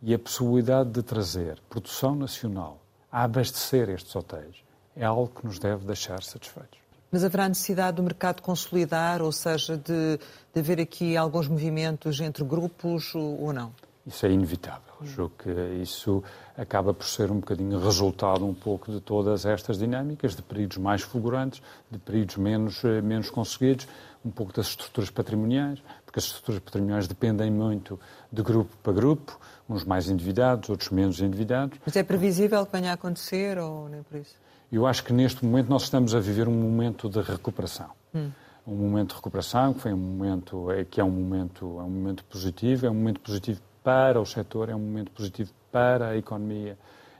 [0.00, 4.62] e a possibilidade de trazer produção nacional a abastecer estes hotéis
[4.94, 6.78] é algo que nos deve deixar satisfeitos.
[7.10, 10.18] Mas haverá necessidade do mercado consolidar, ou seja, de,
[10.52, 13.72] de haver aqui alguns movimentos entre grupos ou não?
[14.06, 14.92] Isso é inevitável.
[15.02, 15.50] Julgo que
[15.82, 16.22] isso
[16.56, 21.02] acaba por ser um bocadinho resultado um pouco de todas estas dinâmicas, de períodos mais
[21.02, 23.88] fulgurantes, de períodos menos, eh, menos conseguidos,
[24.24, 27.98] um pouco das estruturas patrimoniais, porque as estruturas patrimoniais dependem muito
[28.30, 29.38] de grupo para grupo,
[29.68, 31.78] uns mais endividados, outros menos endividados.
[31.84, 34.34] Mas é previsível que venha a acontecer ou nem por isso?
[34.70, 37.90] Eu acho que neste momento nós estamos a viver um momento de recuperação.
[38.14, 38.30] Hum.
[38.66, 41.90] Um momento de recuperação que foi um momento é, que é um momento é um
[41.90, 46.16] momento positivo, é um momento positivo para o setor, é um momento positivo para a
[46.16, 46.78] economia,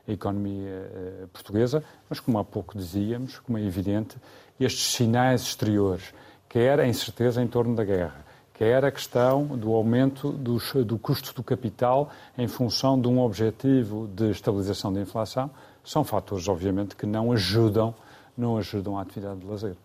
[0.09, 4.17] a economia eh, portuguesa, mas como há pouco dizíamos, como é evidente,
[4.59, 6.15] estes sinais exteriores,
[6.49, 8.25] quer a incerteza em torno da guerra,
[8.55, 14.09] quer a questão do aumento dos, do custo do capital em função de um objetivo
[14.09, 15.51] de estabilização da inflação,
[15.85, 17.95] são fatores, obviamente, que não ajudam,
[18.37, 19.77] não ajudam a atividade de lazer.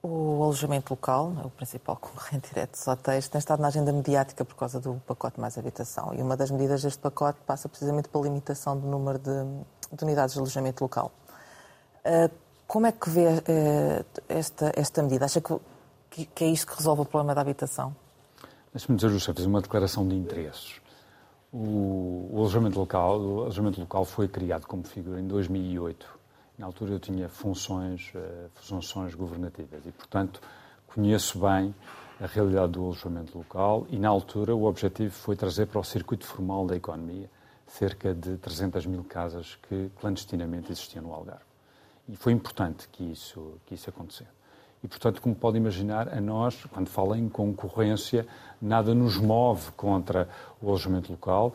[0.00, 4.54] O alojamento local, o principal concorrente direto dos hotéis, tem estado na agenda mediática por
[4.54, 6.14] causa do pacote mais habitação.
[6.14, 9.30] E uma das medidas deste pacote passa precisamente pela limitação do número de,
[9.92, 11.10] de unidades de alojamento local.
[12.06, 12.30] Uh,
[12.66, 15.24] como é que vê uh, esta, esta medida?
[15.24, 15.56] Acha que,
[16.10, 17.94] que, que, é isto que resolve o problema da habitação?
[18.72, 20.80] Deixe-me dizer, José, fazer uma declaração de interesses.
[21.52, 26.17] O, o, alojamento local, o alojamento local foi criado como figura em 2008.
[26.58, 30.40] Na altura eu tinha funções, uh, funções governativas e, portanto,
[30.88, 31.72] conheço bem
[32.20, 36.26] a realidade do alojamento local e, na altura, o objetivo foi trazer para o circuito
[36.26, 37.30] formal da economia
[37.68, 41.44] cerca de 300 mil casas que clandestinamente existiam no Algarve.
[42.08, 44.30] E foi importante que isso, que isso acontecesse.
[44.82, 48.26] E, portanto, como pode imaginar, a nós, quando fala em concorrência,
[48.60, 50.28] nada nos move contra
[50.60, 51.54] o alojamento local.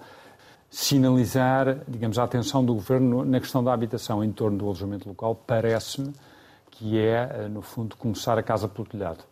[0.76, 5.36] Sinalizar, digamos, a atenção do Governo na questão da habitação em torno do alojamento local
[5.36, 6.12] parece-me
[6.72, 9.24] que é, no fundo, começar a casa pelo telhado.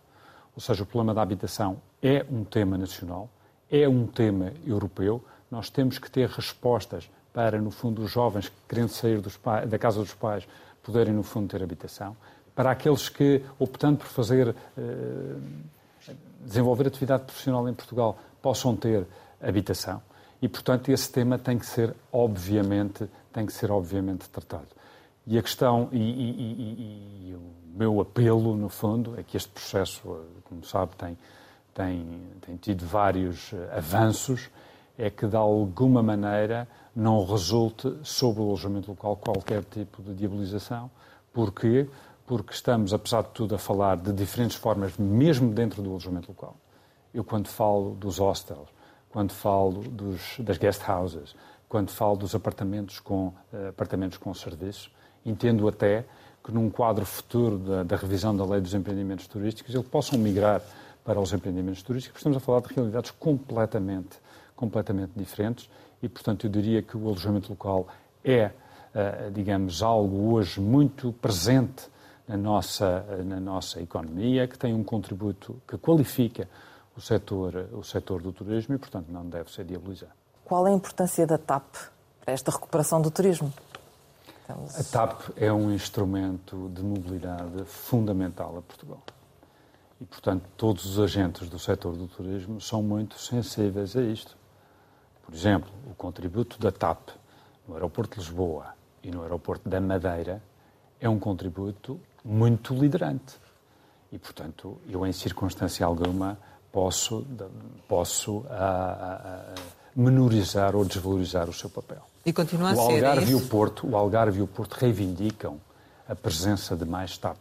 [0.55, 3.27] Ou seja, o problema da habitação é um tema nacional,
[3.71, 5.19] é um tema europeu.
[5.49, 9.79] Nós temos que ter respostas para, no fundo, os jovens que, querendo sair pais, da
[9.79, 10.47] casa dos pais,
[10.83, 12.15] poderem, no fundo, ter habitação
[12.53, 16.11] para aqueles que, optando por fazer, eh,
[16.45, 19.07] desenvolver atividade profissional em Portugal, possam ter
[19.41, 20.03] habitação.
[20.41, 24.67] E, portanto, esse tema tem que ser, obviamente, tem que ser, obviamente, tratado.
[25.27, 29.49] E a questão, e, e, e, e o meu apelo, no fundo, é que este
[29.49, 31.17] processo, como sabe, tem,
[31.73, 34.49] tem, tem tido vários eh, avanços,
[34.97, 40.89] é que, de alguma maneira, não resulte sobre o alojamento local qualquer tipo de diabolização,
[41.31, 41.87] porque
[42.31, 46.55] porque estamos, apesar de tudo, a falar de diferentes formas, mesmo dentro do alojamento local.
[47.13, 48.69] Eu, quando falo dos hostels,
[49.11, 51.35] quando falo dos, das guest houses,
[51.67, 54.89] quando falo dos apartamentos com, uh, apartamentos com serviço,
[55.25, 56.05] entendo até
[56.43, 60.61] que num quadro futuro da, da, revisão da lei dos empreendimentos turísticos, eles possam migrar
[61.03, 64.17] para os empreendimentos turísticos, estamos a falar de realidades completamente,
[64.55, 65.69] completamente diferentes
[66.01, 67.87] e, portanto, eu diria que o alojamento local
[68.23, 71.89] é, uh, digamos, algo hoje muito presente
[72.27, 76.47] na nossa, na nossa economia, que tem um contributo que qualifica
[76.95, 80.13] o setor, o setor do turismo e, portanto, não deve ser diabolizado.
[80.43, 81.75] Qual é a importância da TAP
[82.19, 83.53] para esta recuperação do turismo?
[84.41, 84.79] Estamos...
[84.79, 89.01] A TAP é um instrumento de mobilidade fundamental a Portugal.
[89.99, 94.35] E, portanto, todos os agentes do setor do turismo são muito sensíveis a isto.
[95.23, 97.09] Por exemplo, o contributo da TAP
[97.67, 98.73] no aeroporto de Lisboa
[99.03, 100.41] e no aeroporto da Madeira
[100.99, 103.39] é um contributo muito liderante.
[104.11, 106.37] E, portanto, eu, em circunstância alguma,
[106.71, 107.25] posso,
[107.87, 109.55] posso a, a, a
[109.95, 112.01] menorizar ou desvalorizar o seu papel.
[112.25, 115.57] E continua a o ser Algarve e o Porto, O Algarve e o Porto reivindicam
[116.07, 117.37] a presença de mais TAP.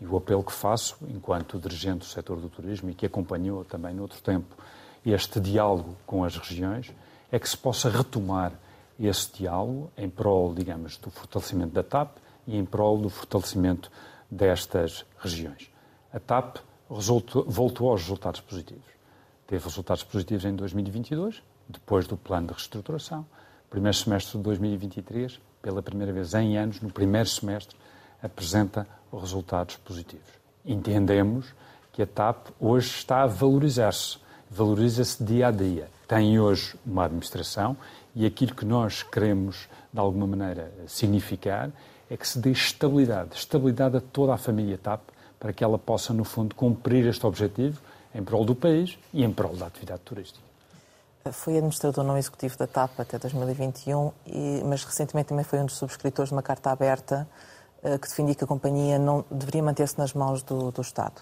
[0.00, 3.94] E o apelo que faço, enquanto dirigente do setor do turismo e que acompanhou também,
[3.94, 4.56] no outro tempo,
[5.04, 6.92] este diálogo com as regiões,
[7.30, 8.52] é que se possa retomar
[8.98, 13.90] esse diálogo em prol, digamos, do fortalecimento da TAP e em prol do fortalecimento
[14.30, 15.70] destas regiões.
[16.12, 16.58] A TAP
[16.94, 18.84] resultou, voltou aos resultados positivos.
[19.46, 23.26] Teve resultados positivos em 2022, depois do plano de reestruturação.
[23.68, 27.76] Primeiro semestre de 2023, pela primeira vez em anos, no primeiro semestre,
[28.22, 30.28] apresenta resultados positivos.
[30.64, 31.52] Entendemos
[31.92, 34.18] que a TAP hoje está a valorizar-se,
[34.50, 35.88] valoriza-se dia a dia.
[36.06, 37.76] Tem hoje uma administração
[38.14, 41.70] e aquilo que nós queremos, de alguma maneira, significar
[42.10, 45.00] é que se dê estabilidade, estabilidade a toda a família TAP,
[45.42, 47.80] para que ela possa, no fundo, cumprir este objetivo
[48.14, 50.44] em prol do país e em prol da atividade turística.
[51.32, 55.76] Foi administrador não executivo da TAP até 2021, e, mas recentemente também foi um dos
[55.76, 57.28] subscritores de uma carta aberta
[57.82, 61.20] uh, que defendia que a companhia não deveria manter-se nas mãos do, do Estado.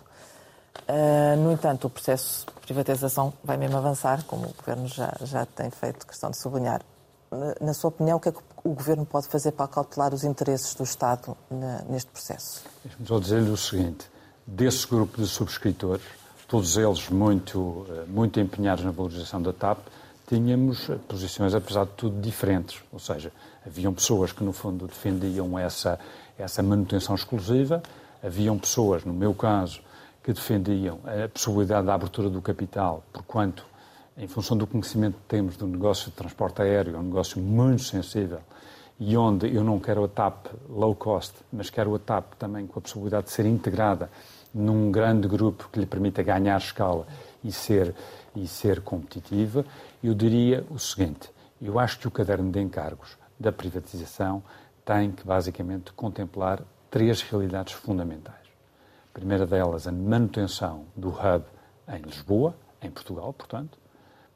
[0.80, 5.46] Uh, no entanto, o processo de privatização vai mesmo avançar, como o Governo já, já
[5.46, 6.82] tem feito questão de sublinhar.
[7.30, 10.24] Na, na sua opinião, o que é que o Governo pode fazer para cautelar os
[10.24, 12.64] interesses do Estado na, neste processo?
[12.84, 14.09] Deixe-me só dizer-lhe o seguinte:
[14.50, 16.02] desse grupo de subscritores,
[16.48, 19.78] todos eles muito, eh, muito empenhados na valorização da TAP,
[20.26, 22.82] tínhamos posições, apesar de tudo, diferentes.
[22.92, 23.32] Ou seja,
[23.64, 25.98] haviam pessoas que, no fundo, defendiam essa,
[26.36, 27.80] essa manutenção exclusiva,
[28.22, 29.80] haviam pessoas, no meu caso,
[30.22, 33.64] que defendiam a possibilidade da abertura do capital, porquanto,
[34.18, 37.84] em função do conhecimento que temos do negócio de transporte aéreo, é um negócio muito
[37.84, 38.40] sensível
[38.98, 42.78] e onde eu não quero a TAP low cost, mas quero a TAP também com
[42.78, 44.10] a possibilidade de ser integrada
[44.52, 47.06] num grande grupo que lhe permita ganhar escala
[47.42, 47.94] e ser,
[48.34, 49.64] e ser competitiva,
[50.02, 54.42] eu diria o seguinte: eu acho que o caderno de encargos da privatização
[54.84, 58.36] tem que basicamente contemplar três realidades fundamentais.
[59.10, 61.44] A primeira delas, a manutenção do hub
[61.88, 63.78] em Lisboa, em Portugal, portanto.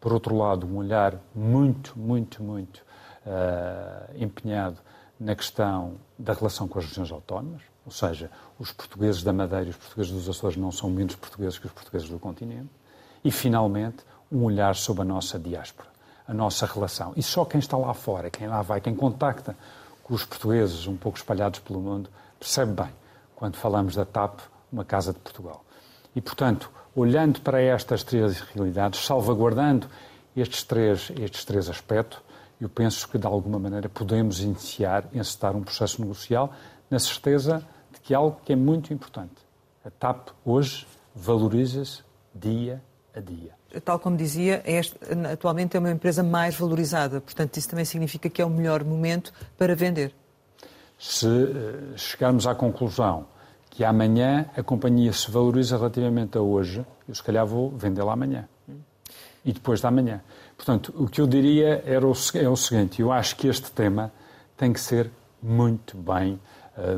[0.00, 2.84] Por outro lado, um olhar muito, muito, muito
[3.24, 4.78] uh, empenhado
[5.18, 9.70] na questão da relação com as regiões autónomas, ou seja, os portugueses da Madeira e
[9.70, 12.70] os portugueses dos Açores não são menos portugueses que os portugueses do continente.
[13.22, 13.98] E, finalmente,
[14.30, 15.88] um olhar sobre a nossa diáspora,
[16.26, 17.12] a nossa relação.
[17.16, 19.56] E só quem está lá fora, quem lá vai, quem contacta
[20.02, 22.90] com os portugueses um pouco espalhados pelo mundo, percebe bem,
[23.34, 24.40] quando falamos da TAP,
[24.72, 25.64] uma Casa de Portugal.
[26.14, 29.88] E, portanto, olhando para estas três realidades, salvaguardando
[30.36, 32.18] estes três, estes três aspectos,
[32.60, 36.52] eu penso que, de alguma maneira, podemos iniciar, encetar um processo negocial
[36.90, 37.64] na certeza
[38.04, 39.34] que é algo que é muito importante.
[39.84, 42.02] A TAP, hoje, valoriza-se
[42.34, 42.80] dia
[43.16, 43.52] a dia.
[43.84, 44.96] Tal como dizia, é este,
[45.32, 47.20] atualmente é uma empresa mais valorizada.
[47.20, 50.14] Portanto, isso também significa que é o melhor momento para vender.
[50.98, 53.26] Se uh, chegarmos à conclusão
[53.70, 58.48] que amanhã a companhia se valoriza relativamente a hoje, eu se calhar vou vendê-la amanhã.
[59.44, 60.22] E depois da manhã.
[60.56, 64.12] Portanto, o que eu diria era o, é o seguinte: eu acho que este tema
[64.56, 65.10] tem que ser
[65.42, 66.40] muito bem,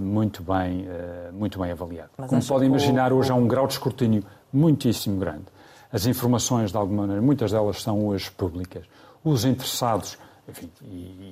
[0.00, 2.10] muito bem, uh, muito bem avaliado.
[2.16, 3.16] Mas Como podem imaginar, o...
[3.16, 5.44] hoje há um grau de escrutínio muitíssimo grande.
[5.92, 8.84] As informações, de alguma maneira, muitas delas são hoje públicas.
[9.24, 10.70] Os interessados, enfim,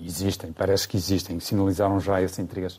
[0.04, 2.78] existem, parece que existem, sinalizaram já esse interesse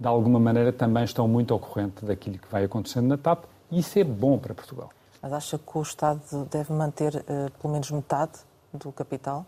[0.00, 3.80] de alguma maneira, também estão muito ao corrente daquilo que vai acontecendo na TAP e
[3.80, 4.88] isso é bom para Portugal.
[5.20, 8.32] Mas acha que o Estado deve manter uh, pelo menos metade
[8.72, 9.44] do capital?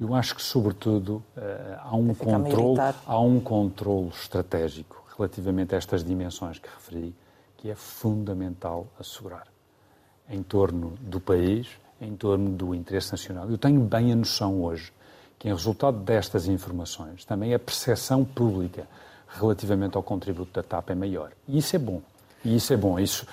[0.00, 1.42] Eu acho que, sobretudo, uh,
[1.78, 7.14] há, um controle, há um controle estratégico relativamente a estas dimensões que referi,
[7.56, 9.46] que é fundamental assegurar
[10.28, 11.68] em torno do país,
[12.00, 13.48] em torno do interesse nacional.
[13.48, 14.92] Eu tenho bem a noção hoje
[15.38, 18.86] que, em resultado destas informações, também a percepção pública
[19.28, 21.32] relativamente ao contributo da TAP é maior.
[21.46, 22.02] E isso é bom.
[22.44, 22.98] E isso é bom.
[22.98, 23.26] Isso,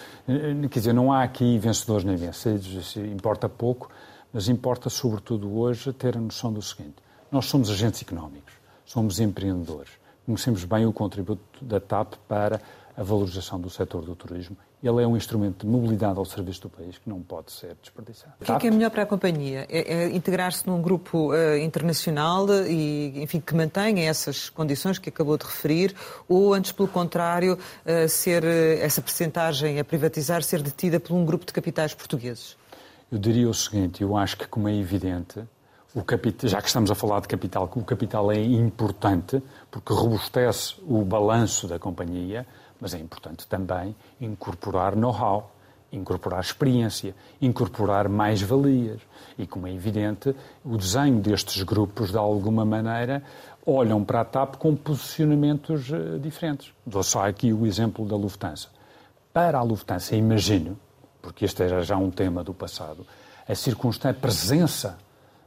[0.70, 3.90] quer dizer, não há aqui vencedores nem vencidos, isso importa pouco,
[4.34, 6.96] mas importa sobretudo hoje ter a noção do seguinte:
[7.32, 8.54] nós somos agentes económicos,
[8.86, 9.92] somos empreendedores,
[10.26, 12.62] conhecemos bem o contributo da TAP para
[12.96, 16.70] a valorização do setor do turismo ele é um instrumento de mobilidade ao serviço do
[16.70, 18.34] país que não pode ser desperdiçado.
[18.40, 19.68] O que é, que é melhor para a companhia?
[19.70, 25.38] É, é integrar-se num grupo uh, internacional e, enfim, que mantenha essas condições que acabou
[25.38, 25.94] de referir,
[26.30, 31.46] ou antes, pelo contrário, uh, ser essa percentagem a privatizar ser detida por um grupo
[31.46, 32.59] de capitais portugueses?
[33.12, 35.44] Eu diria o seguinte: eu acho que, como é evidente,
[35.96, 39.42] o capital, já que estamos a falar de capital, o capital é importante
[39.72, 42.46] porque robustece o balanço da companhia
[42.80, 45.52] mas é importante também incorporar know-how,
[45.92, 49.02] incorporar experiência, incorporar mais-valias.
[49.38, 53.24] E, como é evidente, o desenho destes grupos, de alguma maneira,
[53.66, 56.72] olham para a TAP com posicionamentos eh, diferentes.
[56.86, 58.70] Dou só aqui o exemplo da Lufthansa.
[59.34, 60.78] Para a Lufthansa, imagino,
[61.22, 63.06] porque este era já um tema do passado,
[63.48, 64.98] a circunstância, a presença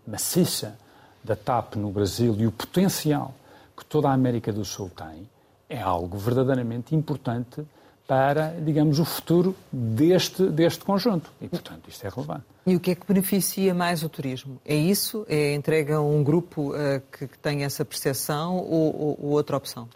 [0.07, 0.77] maciça
[1.23, 3.35] da TAP no Brasil e o potencial
[3.77, 5.29] que toda a América do Sul tem,
[5.69, 7.65] é algo verdadeiramente importante
[8.07, 11.31] para, digamos, o futuro deste, deste conjunto.
[11.41, 12.45] E, portanto, isto é relevante.
[12.67, 14.61] E o que é que beneficia mais o turismo?
[14.67, 15.25] É isso?
[15.29, 19.89] É entrega a um grupo uh, que, que, tem essa percepção ou, ou, outra opção?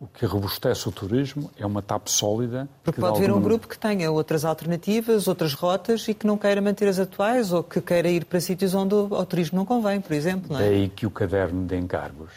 [0.00, 2.66] O que robustece o turismo é uma TAP sólida.
[2.82, 6.62] Porque pode haver um grupo que tenha outras alternativas, outras rotas e que não queira
[6.62, 10.14] manter as atuais ou que queira ir para sítios onde o turismo não convém, por
[10.14, 10.56] exemplo.
[10.56, 10.60] É?
[10.60, 12.32] Daí que o caderno de encargos,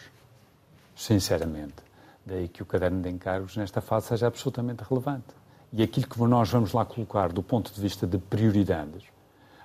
[0.93, 1.83] sinceramente,
[2.25, 5.27] Daí que o caderno de encargos, nesta fase, seja absolutamente relevante.
[5.73, 9.03] E aquilo que nós vamos lá colocar do ponto de vista de prioridades,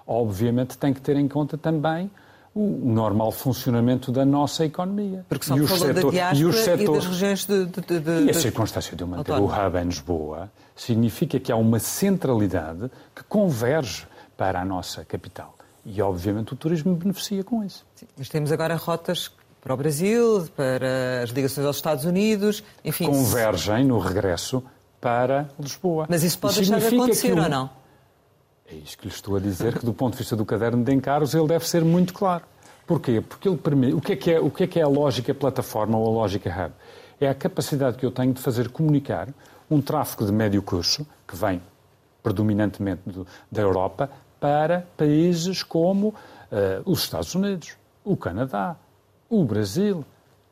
[0.06, 2.10] obviamente tem que ter em conta também
[2.54, 5.24] o normal funcionamento da nossa economia.
[5.28, 8.30] Porque só falou setor, da e, os setores, e das regiões de, de, de, E
[8.30, 9.54] a circunstância de eu manter autónomo.
[9.54, 15.54] o hub em Lisboa significa que há uma centralidade que converge para a nossa capital.
[15.84, 17.84] E, obviamente, o turismo beneficia com isso.
[17.94, 19.30] Sim, mas temos agora rotas
[19.60, 23.06] para o Brasil, para as ligações aos Estados Unidos, enfim...
[23.06, 24.62] Convergem no regresso
[25.00, 26.06] para Lisboa.
[26.08, 27.70] Mas isso pode deixar de acontecer ou não?
[28.70, 30.92] É isso que lhe estou a dizer, que do ponto de vista do caderno de
[30.92, 32.44] encargos ele deve ser muito claro.
[32.86, 33.20] Porquê?
[33.20, 33.94] Porque ele permite...
[33.94, 36.10] O que, é que é, o que é que é a lógica plataforma ou a
[36.10, 36.74] lógica hub?
[37.20, 39.28] É a capacidade que eu tenho de fazer comunicar
[39.70, 41.60] um tráfego de médio curso, que vem
[42.22, 44.10] predominantemente do, da Europa,
[44.40, 46.14] para países como uh,
[46.84, 48.76] os Estados Unidos, o Canadá,
[49.28, 50.04] o Brasil,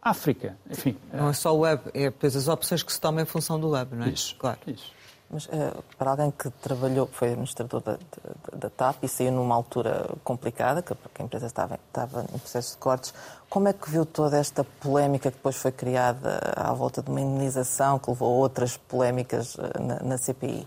[0.02, 0.96] África, enfim.
[1.12, 3.70] Não é só o web, é depois as opções que se tomam em função do
[3.70, 4.10] web, não é?
[4.10, 4.58] Isso, claro.
[4.66, 4.92] Isso.
[5.28, 9.56] Mas uh, para alguém que trabalhou, foi administrador da, da, da, TAP e saiu numa
[9.56, 13.12] altura complicada, que, a empresa estava, estava em processo de cortes,
[13.50, 17.20] como é que viu toda esta polémica que depois foi criada à volta de uma
[17.20, 20.66] indenização que levou a outras polémicas uh, na, na, CPI?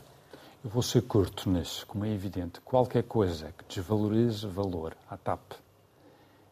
[0.64, 2.60] Eu vou ser curto nisso, como é evidente.
[2.60, 5.54] Qualquer coisa que desvalorize valor à TAP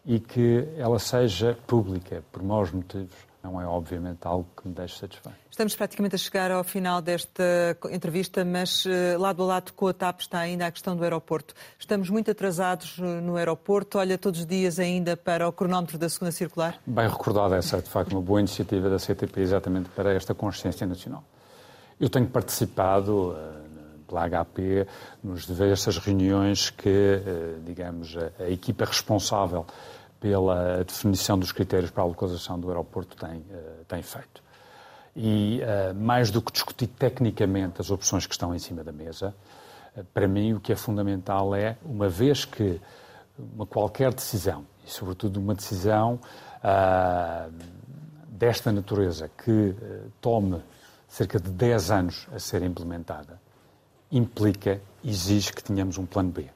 [0.06, 5.00] e que ela seja pública por maus motivos não é, obviamente, algo que me deixe
[5.00, 5.38] satisfeito.
[5.50, 9.94] Estamos praticamente a chegar ao final desta entrevista, mas uh, lado a lado com a
[9.94, 11.54] TAP está ainda a questão do aeroporto.
[11.80, 13.98] Estamos muito atrasados eh, no aeroporto.
[13.98, 16.78] Olha todos os dias ainda para o cronómetro da segunda circular?
[16.86, 20.86] Bem recordada, essa é de facto uma boa iniciativa da CTP exatamente para esta consciência
[20.86, 21.24] nacional.
[22.00, 24.86] Eu tenho participado uh, pela HP
[25.24, 27.22] nos diversas reuniões que,
[27.66, 29.66] digamos, a equipa responsável
[30.20, 34.44] pela definição dos critérios para a localização do aeroporto tem, uh, tem feito.
[35.16, 39.34] E uh, mais do que discutir tecnicamente as opções que estão em cima da mesa,
[39.96, 42.80] uh, para mim o que é fundamental é, uma vez que
[43.38, 46.20] uma qualquer decisão, e sobretudo uma decisão
[48.30, 49.76] desta natureza que
[50.20, 50.60] tome
[51.08, 53.40] cerca de 10 anos a ser implementada,
[54.12, 56.50] implica, exige que tenhamos um plano B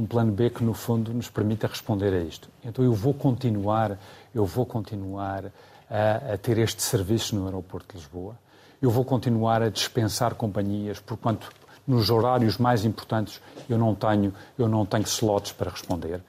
[0.00, 2.48] um plano B que no fundo nos permita responder a isto.
[2.64, 3.98] Então eu vou continuar,
[4.34, 5.52] eu vou continuar
[5.90, 8.34] a, a ter este serviço no aeroporto de Lisboa.
[8.80, 11.52] Eu vou continuar a dispensar companhias, porquanto
[11.86, 16.22] nos horários mais importantes eu não tenho, eu não tenho slots para responder.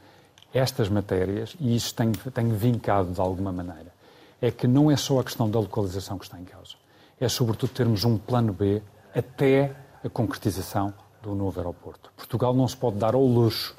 [0.54, 3.94] Estas matérias, e isso tenho, tenho vincado de alguma maneira,
[4.42, 6.76] é que não é só a questão da localização que está em causa.
[7.18, 8.82] É sobretudo termos um plano B
[9.16, 12.12] até a concretização do novo aeroporto.
[12.16, 13.76] Portugal não se pode dar ao luxo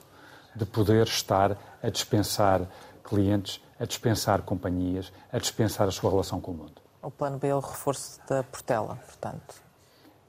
[0.55, 2.63] de poder estar a dispensar
[3.03, 6.83] clientes, a dispensar companhias, a dispensar a sua relação com o mundo.
[7.03, 9.55] O plano B é o reforço da Portela, portanto.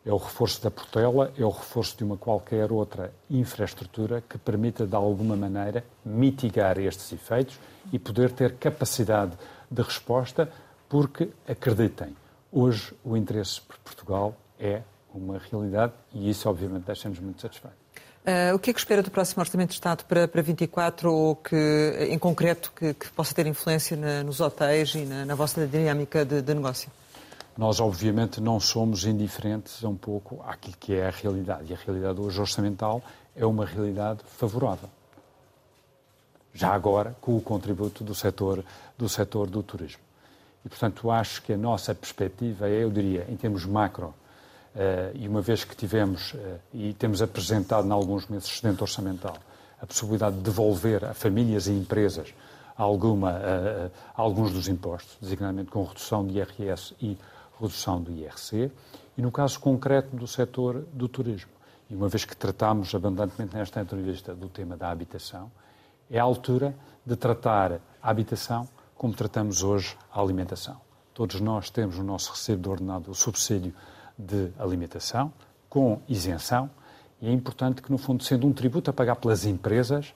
[0.06, 4.86] É o reforço da Portela, é o reforço de uma qualquer outra infraestrutura que permita,
[4.86, 7.58] de alguma maneira, mitigar estes efeitos
[7.92, 9.38] e poder ter capacidade
[9.70, 10.52] de resposta,
[10.90, 12.18] porque, acreditem,
[12.52, 14.82] hoje o interesse por Portugal é
[15.14, 17.84] uma realidade e isso, obviamente, deixa-nos muito satisfeitos.
[18.24, 21.36] Uh, o que é que espera do próximo Orçamento de Estado para, para 24 ou
[21.36, 25.68] que, em concreto, que, que possa ter influência na, nos hotéis e na, na vossa
[25.68, 26.90] dinâmica de, de, negócio?
[27.58, 31.70] Nós, obviamente, não somos indiferentes um pouco àquilo que é a realidade.
[31.70, 33.04] E a realidade hoje orçamental
[33.36, 34.90] é uma realidade favorável.
[36.54, 38.64] Já agora, com o contributo do setor
[38.98, 40.02] do, setor do turismo.
[40.66, 44.14] E, portanto, acho que a nossa perspectiva é, eu diria, em termos macro,
[45.14, 49.38] e uma vez que tivemos uh, e temos apresentado em alguns meses excedente orçamental
[49.80, 52.34] a possibilidade de devolver a famílias e empresas
[52.76, 57.18] alguma, uh, alguns dos impostos, designadamente com redução de IRS e
[57.60, 58.72] redução do IRC,
[59.18, 61.52] e no caso concreto do setor do turismo.
[61.90, 65.52] E uma vez que tratamos abundantemente nesta entrevista do tema da habitação,
[66.10, 70.80] é a altura de tratar a habitação como tratamos hoje a alimentação.
[71.14, 73.74] Todos nós temos no nosso recebo de ordenado o subsídio
[74.18, 75.34] de alimentação,
[75.70, 76.70] com isenção,
[77.22, 80.14] e é importante que, no fundo, sendo um tributo a pagar pelas empresas,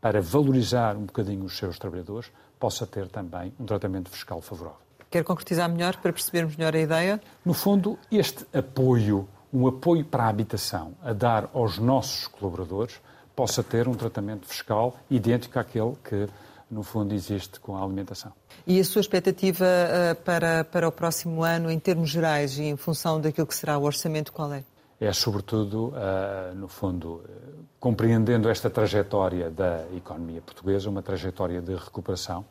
[0.00, 4.78] para valorizar um bocadinho os seus trabalhadores, possa ter também um tratamento fiscal favorável.
[5.10, 7.20] Quer concretizar melhor para percebermos melhor a ideia?
[7.44, 13.00] No fundo, este apoio, um apoio para a habitação, a dar aos nossos colaboradores,
[13.34, 16.28] possa ter um tratamento fiscal idêntico àquele que
[16.70, 18.32] no fundo, existe com a alimentação.
[18.66, 22.76] E a sua expectativa uh, para, para o próximo ano, em termos gerais e em
[22.76, 24.64] função daquilo que será o orçamento, qual é?
[25.00, 31.74] É, sobretudo, uh, no fundo, uh, compreendendo esta trajetória da economia portuguesa, uma trajetória de
[31.74, 32.44] recuperação,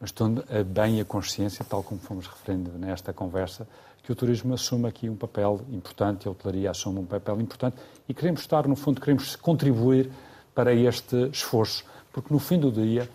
[0.00, 3.66] mas tendo bem a consciência, tal como fomos referindo nesta conversa,
[4.08, 7.76] que o turismo assume aqui um papel importante, a hotelaria assume um papel importante
[8.08, 10.08] e queremos estar, no fundo, queremos contribuir
[10.54, 13.08] para este esforço, porque no fim do dia,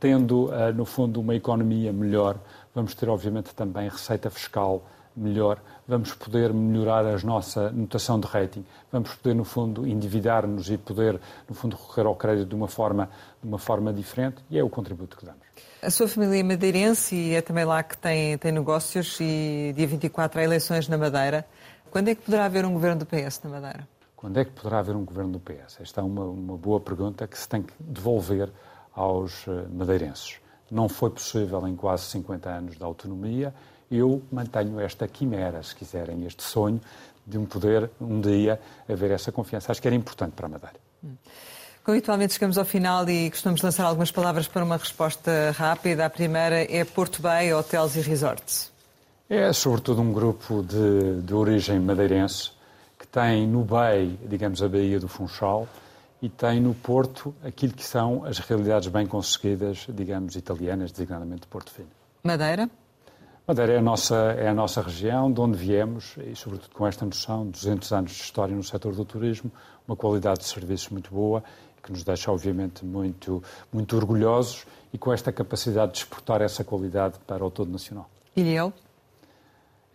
[0.00, 2.38] tendo, no fundo, uma economia melhor,
[2.74, 4.82] vamos ter, obviamente, também receita fiscal
[5.16, 10.78] melhor, vamos poder melhorar a nossa notação de rating, vamos poder, no fundo, endividar-nos e
[10.78, 13.10] poder, no fundo, recorrer ao crédito de uma forma,
[13.42, 15.42] de uma forma diferente e é o contributo que damos.
[15.82, 19.86] A sua família é madeirense e é também lá que tem, tem negócios e dia
[19.86, 21.46] 24 há eleições na Madeira.
[21.90, 23.88] Quando é que poderá haver um governo do PS na Madeira?
[24.14, 25.80] Quando é que poderá haver um governo do PS?
[25.80, 28.50] Esta é uma, uma boa pergunta que se tem que devolver
[28.94, 30.36] aos eh, madeirenses.
[30.70, 33.52] Não foi possível em quase 50 anos de autonomia
[33.90, 36.80] eu mantenho esta quimera, se quiserem, este sonho
[37.26, 39.72] de um poder, um dia, haver essa confiança.
[39.72, 40.76] Acho que era importante para a Madeira.
[41.04, 41.14] Hum.
[41.84, 46.06] Habitualmente chegamos ao final e costumamos lançar algumas palavras para uma resposta rápida.
[46.06, 48.70] A primeira é Porto Bay, Hotels e Resorts.
[49.28, 52.52] É sobretudo um grupo de, de origem madeirense
[52.96, 55.66] que tem no Bay, digamos, a Baía do Funchal
[56.22, 61.46] e tem no Porto aquilo que são as realidades bem conseguidas, digamos, italianas, designadamente de
[61.46, 61.88] Porto Filho.
[62.22, 62.68] Madeira?
[63.46, 67.04] Madeira é a, nossa, é a nossa região, de onde viemos, e sobretudo com esta
[67.04, 69.50] noção de 200 anos de história no setor do turismo,
[69.88, 71.42] uma qualidade de serviços muito boa,
[71.82, 73.42] que nos deixa, obviamente, muito,
[73.72, 78.08] muito orgulhosos e com esta capacidade de exportar essa qualidade para o todo nacional.
[78.36, 78.72] Eu?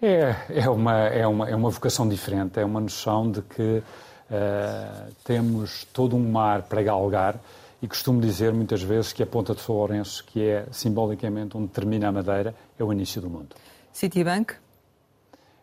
[0.01, 3.81] É, é, uma, é, uma, é uma vocação diferente, é uma noção de que
[4.29, 7.39] uh, temos todo um mar para galgar
[7.81, 11.67] e costumo dizer muitas vezes que a Ponta de São Lourenço, que é simbolicamente onde
[11.67, 13.55] termina a Madeira, é o início do mundo.
[13.91, 14.55] Citibank?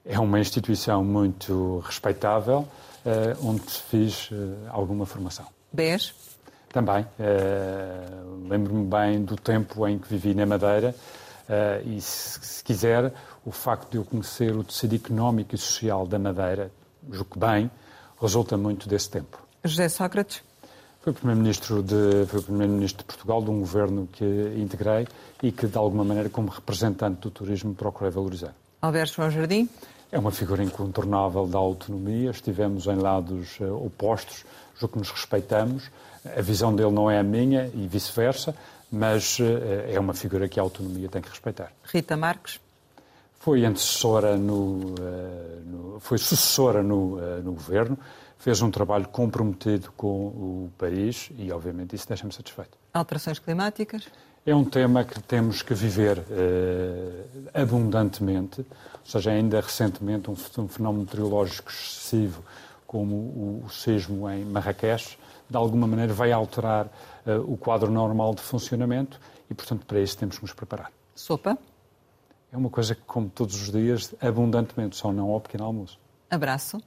[0.04, 2.60] É uma instituição muito respeitável,
[3.04, 5.46] uh, onde fiz uh, alguma formação.
[5.72, 6.14] BES?
[6.72, 7.06] Também.
[8.48, 10.94] Lembro-me bem do tempo em que vivi na Madeira
[11.84, 13.12] e, se, se, quiser,
[13.44, 16.70] o facto de eu conhecer o tecido económico e social da Madeira,
[17.10, 17.70] julgo bem,
[18.22, 19.38] resulta muito desse tempo.
[19.64, 20.42] José Sócrates?
[21.02, 24.24] Foi primeiro-ministro de, foi primeiro-ministro de Portugal, de um governo que
[24.56, 25.08] integrei
[25.42, 28.54] e que, de alguma maneira, como representante do turismo, procurei valorizar.
[28.80, 29.68] Alberto João Jardim?
[30.12, 32.30] É uma figura incontornável da autonomia.
[32.30, 34.44] Estivemos em lados uh, opostos,
[34.78, 35.90] julgo que nos respeitamos.
[36.24, 38.54] A visão dele não é a minha e vice-versa,
[38.90, 39.44] mas uh,
[39.88, 41.72] é uma figura que a autonomia tem que respeitar.
[41.82, 42.60] Rita Marques?
[43.42, 47.98] Foi antecessora no, uh, no foi sucessora no, no governo
[48.42, 52.76] fez um trabalho comprometido com o país e, obviamente, isso deixa-me satisfeito.
[52.92, 54.08] Alterações climáticas?
[54.44, 60.66] É um tema que temos que viver uh, abundantemente, ou seja, ainda recentemente um, um
[60.66, 62.42] fenómeno meteorológico excessivo
[62.84, 65.16] como o, o sismo em Marrakech,
[65.48, 66.86] de alguma maneira vai alterar
[67.24, 70.90] uh, o quadro normal de funcionamento e, portanto, para isso temos que nos preparar.
[71.14, 71.56] Sopa?
[72.52, 75.98] É uma coisa que, como todos os dias, abundantemente, só não ao pequeno almoço.
[76.30, 76.80] Abraço?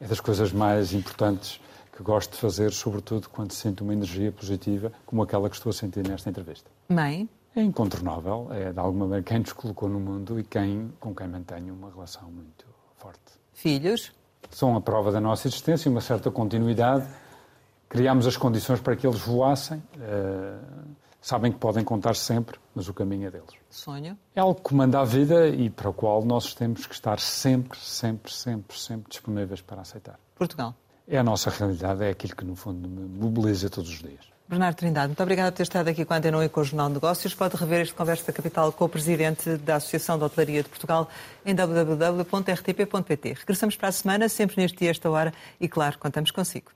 [0.00, 1.60] é das coisas mais importantes
[1.96, 5.72] que gosto de fazer, sobretudo quando sinto uma energia positiva, como aquela que estou a
[5.72, 6.70] sentir nesta entrevista.
[6.88, 7.28] Mãe?
[7.54, 11.26] É incontornável, é de alguma maneira quem nos colocou no mundo e quem, com quem
[11.26, 13.18] mantenho uma relação muito forte.
[13.54, 14.12] Filhos?
[14.50, 17.06] São a prova da nossa existência, uma certa continuidade.
[17.88, 19.82] Criámos as condições para que eles voassem.
[19.94, 20.94] Uh,
[21.26, 23.50] sabem que podem contar sempre, mas o caminho é deles.
[23.68, 24.16] Sonho?
[24.32, 27.76] É algo que comanda a vida e para o qual nós temos que estar sempre,
[27.80, 30.20] sempre, sempre, sempre disponíveis para aceitar.
[30.36, 30.72] Portugal?
[31.08, 34.20] É a nossa realidade, é aquilo que no fundo me mobiliza todos os dias.
[34.48, 36.86] Bernardo Trindade, muito obrigada por ter estado aqui com a Antena e com o Jornal
[36.86, 37.34] de Negócios.
[37.34, 41.08] Pode rever este Conversa da Capital com o Presidente da Associação de Hotelaria de Portugal
[41.44, 43.32] em www.rtp.pt.
[43.32, 46.70] Regressamos para a semana, sempre neste dia, esta hora, e claro, contamos consigo.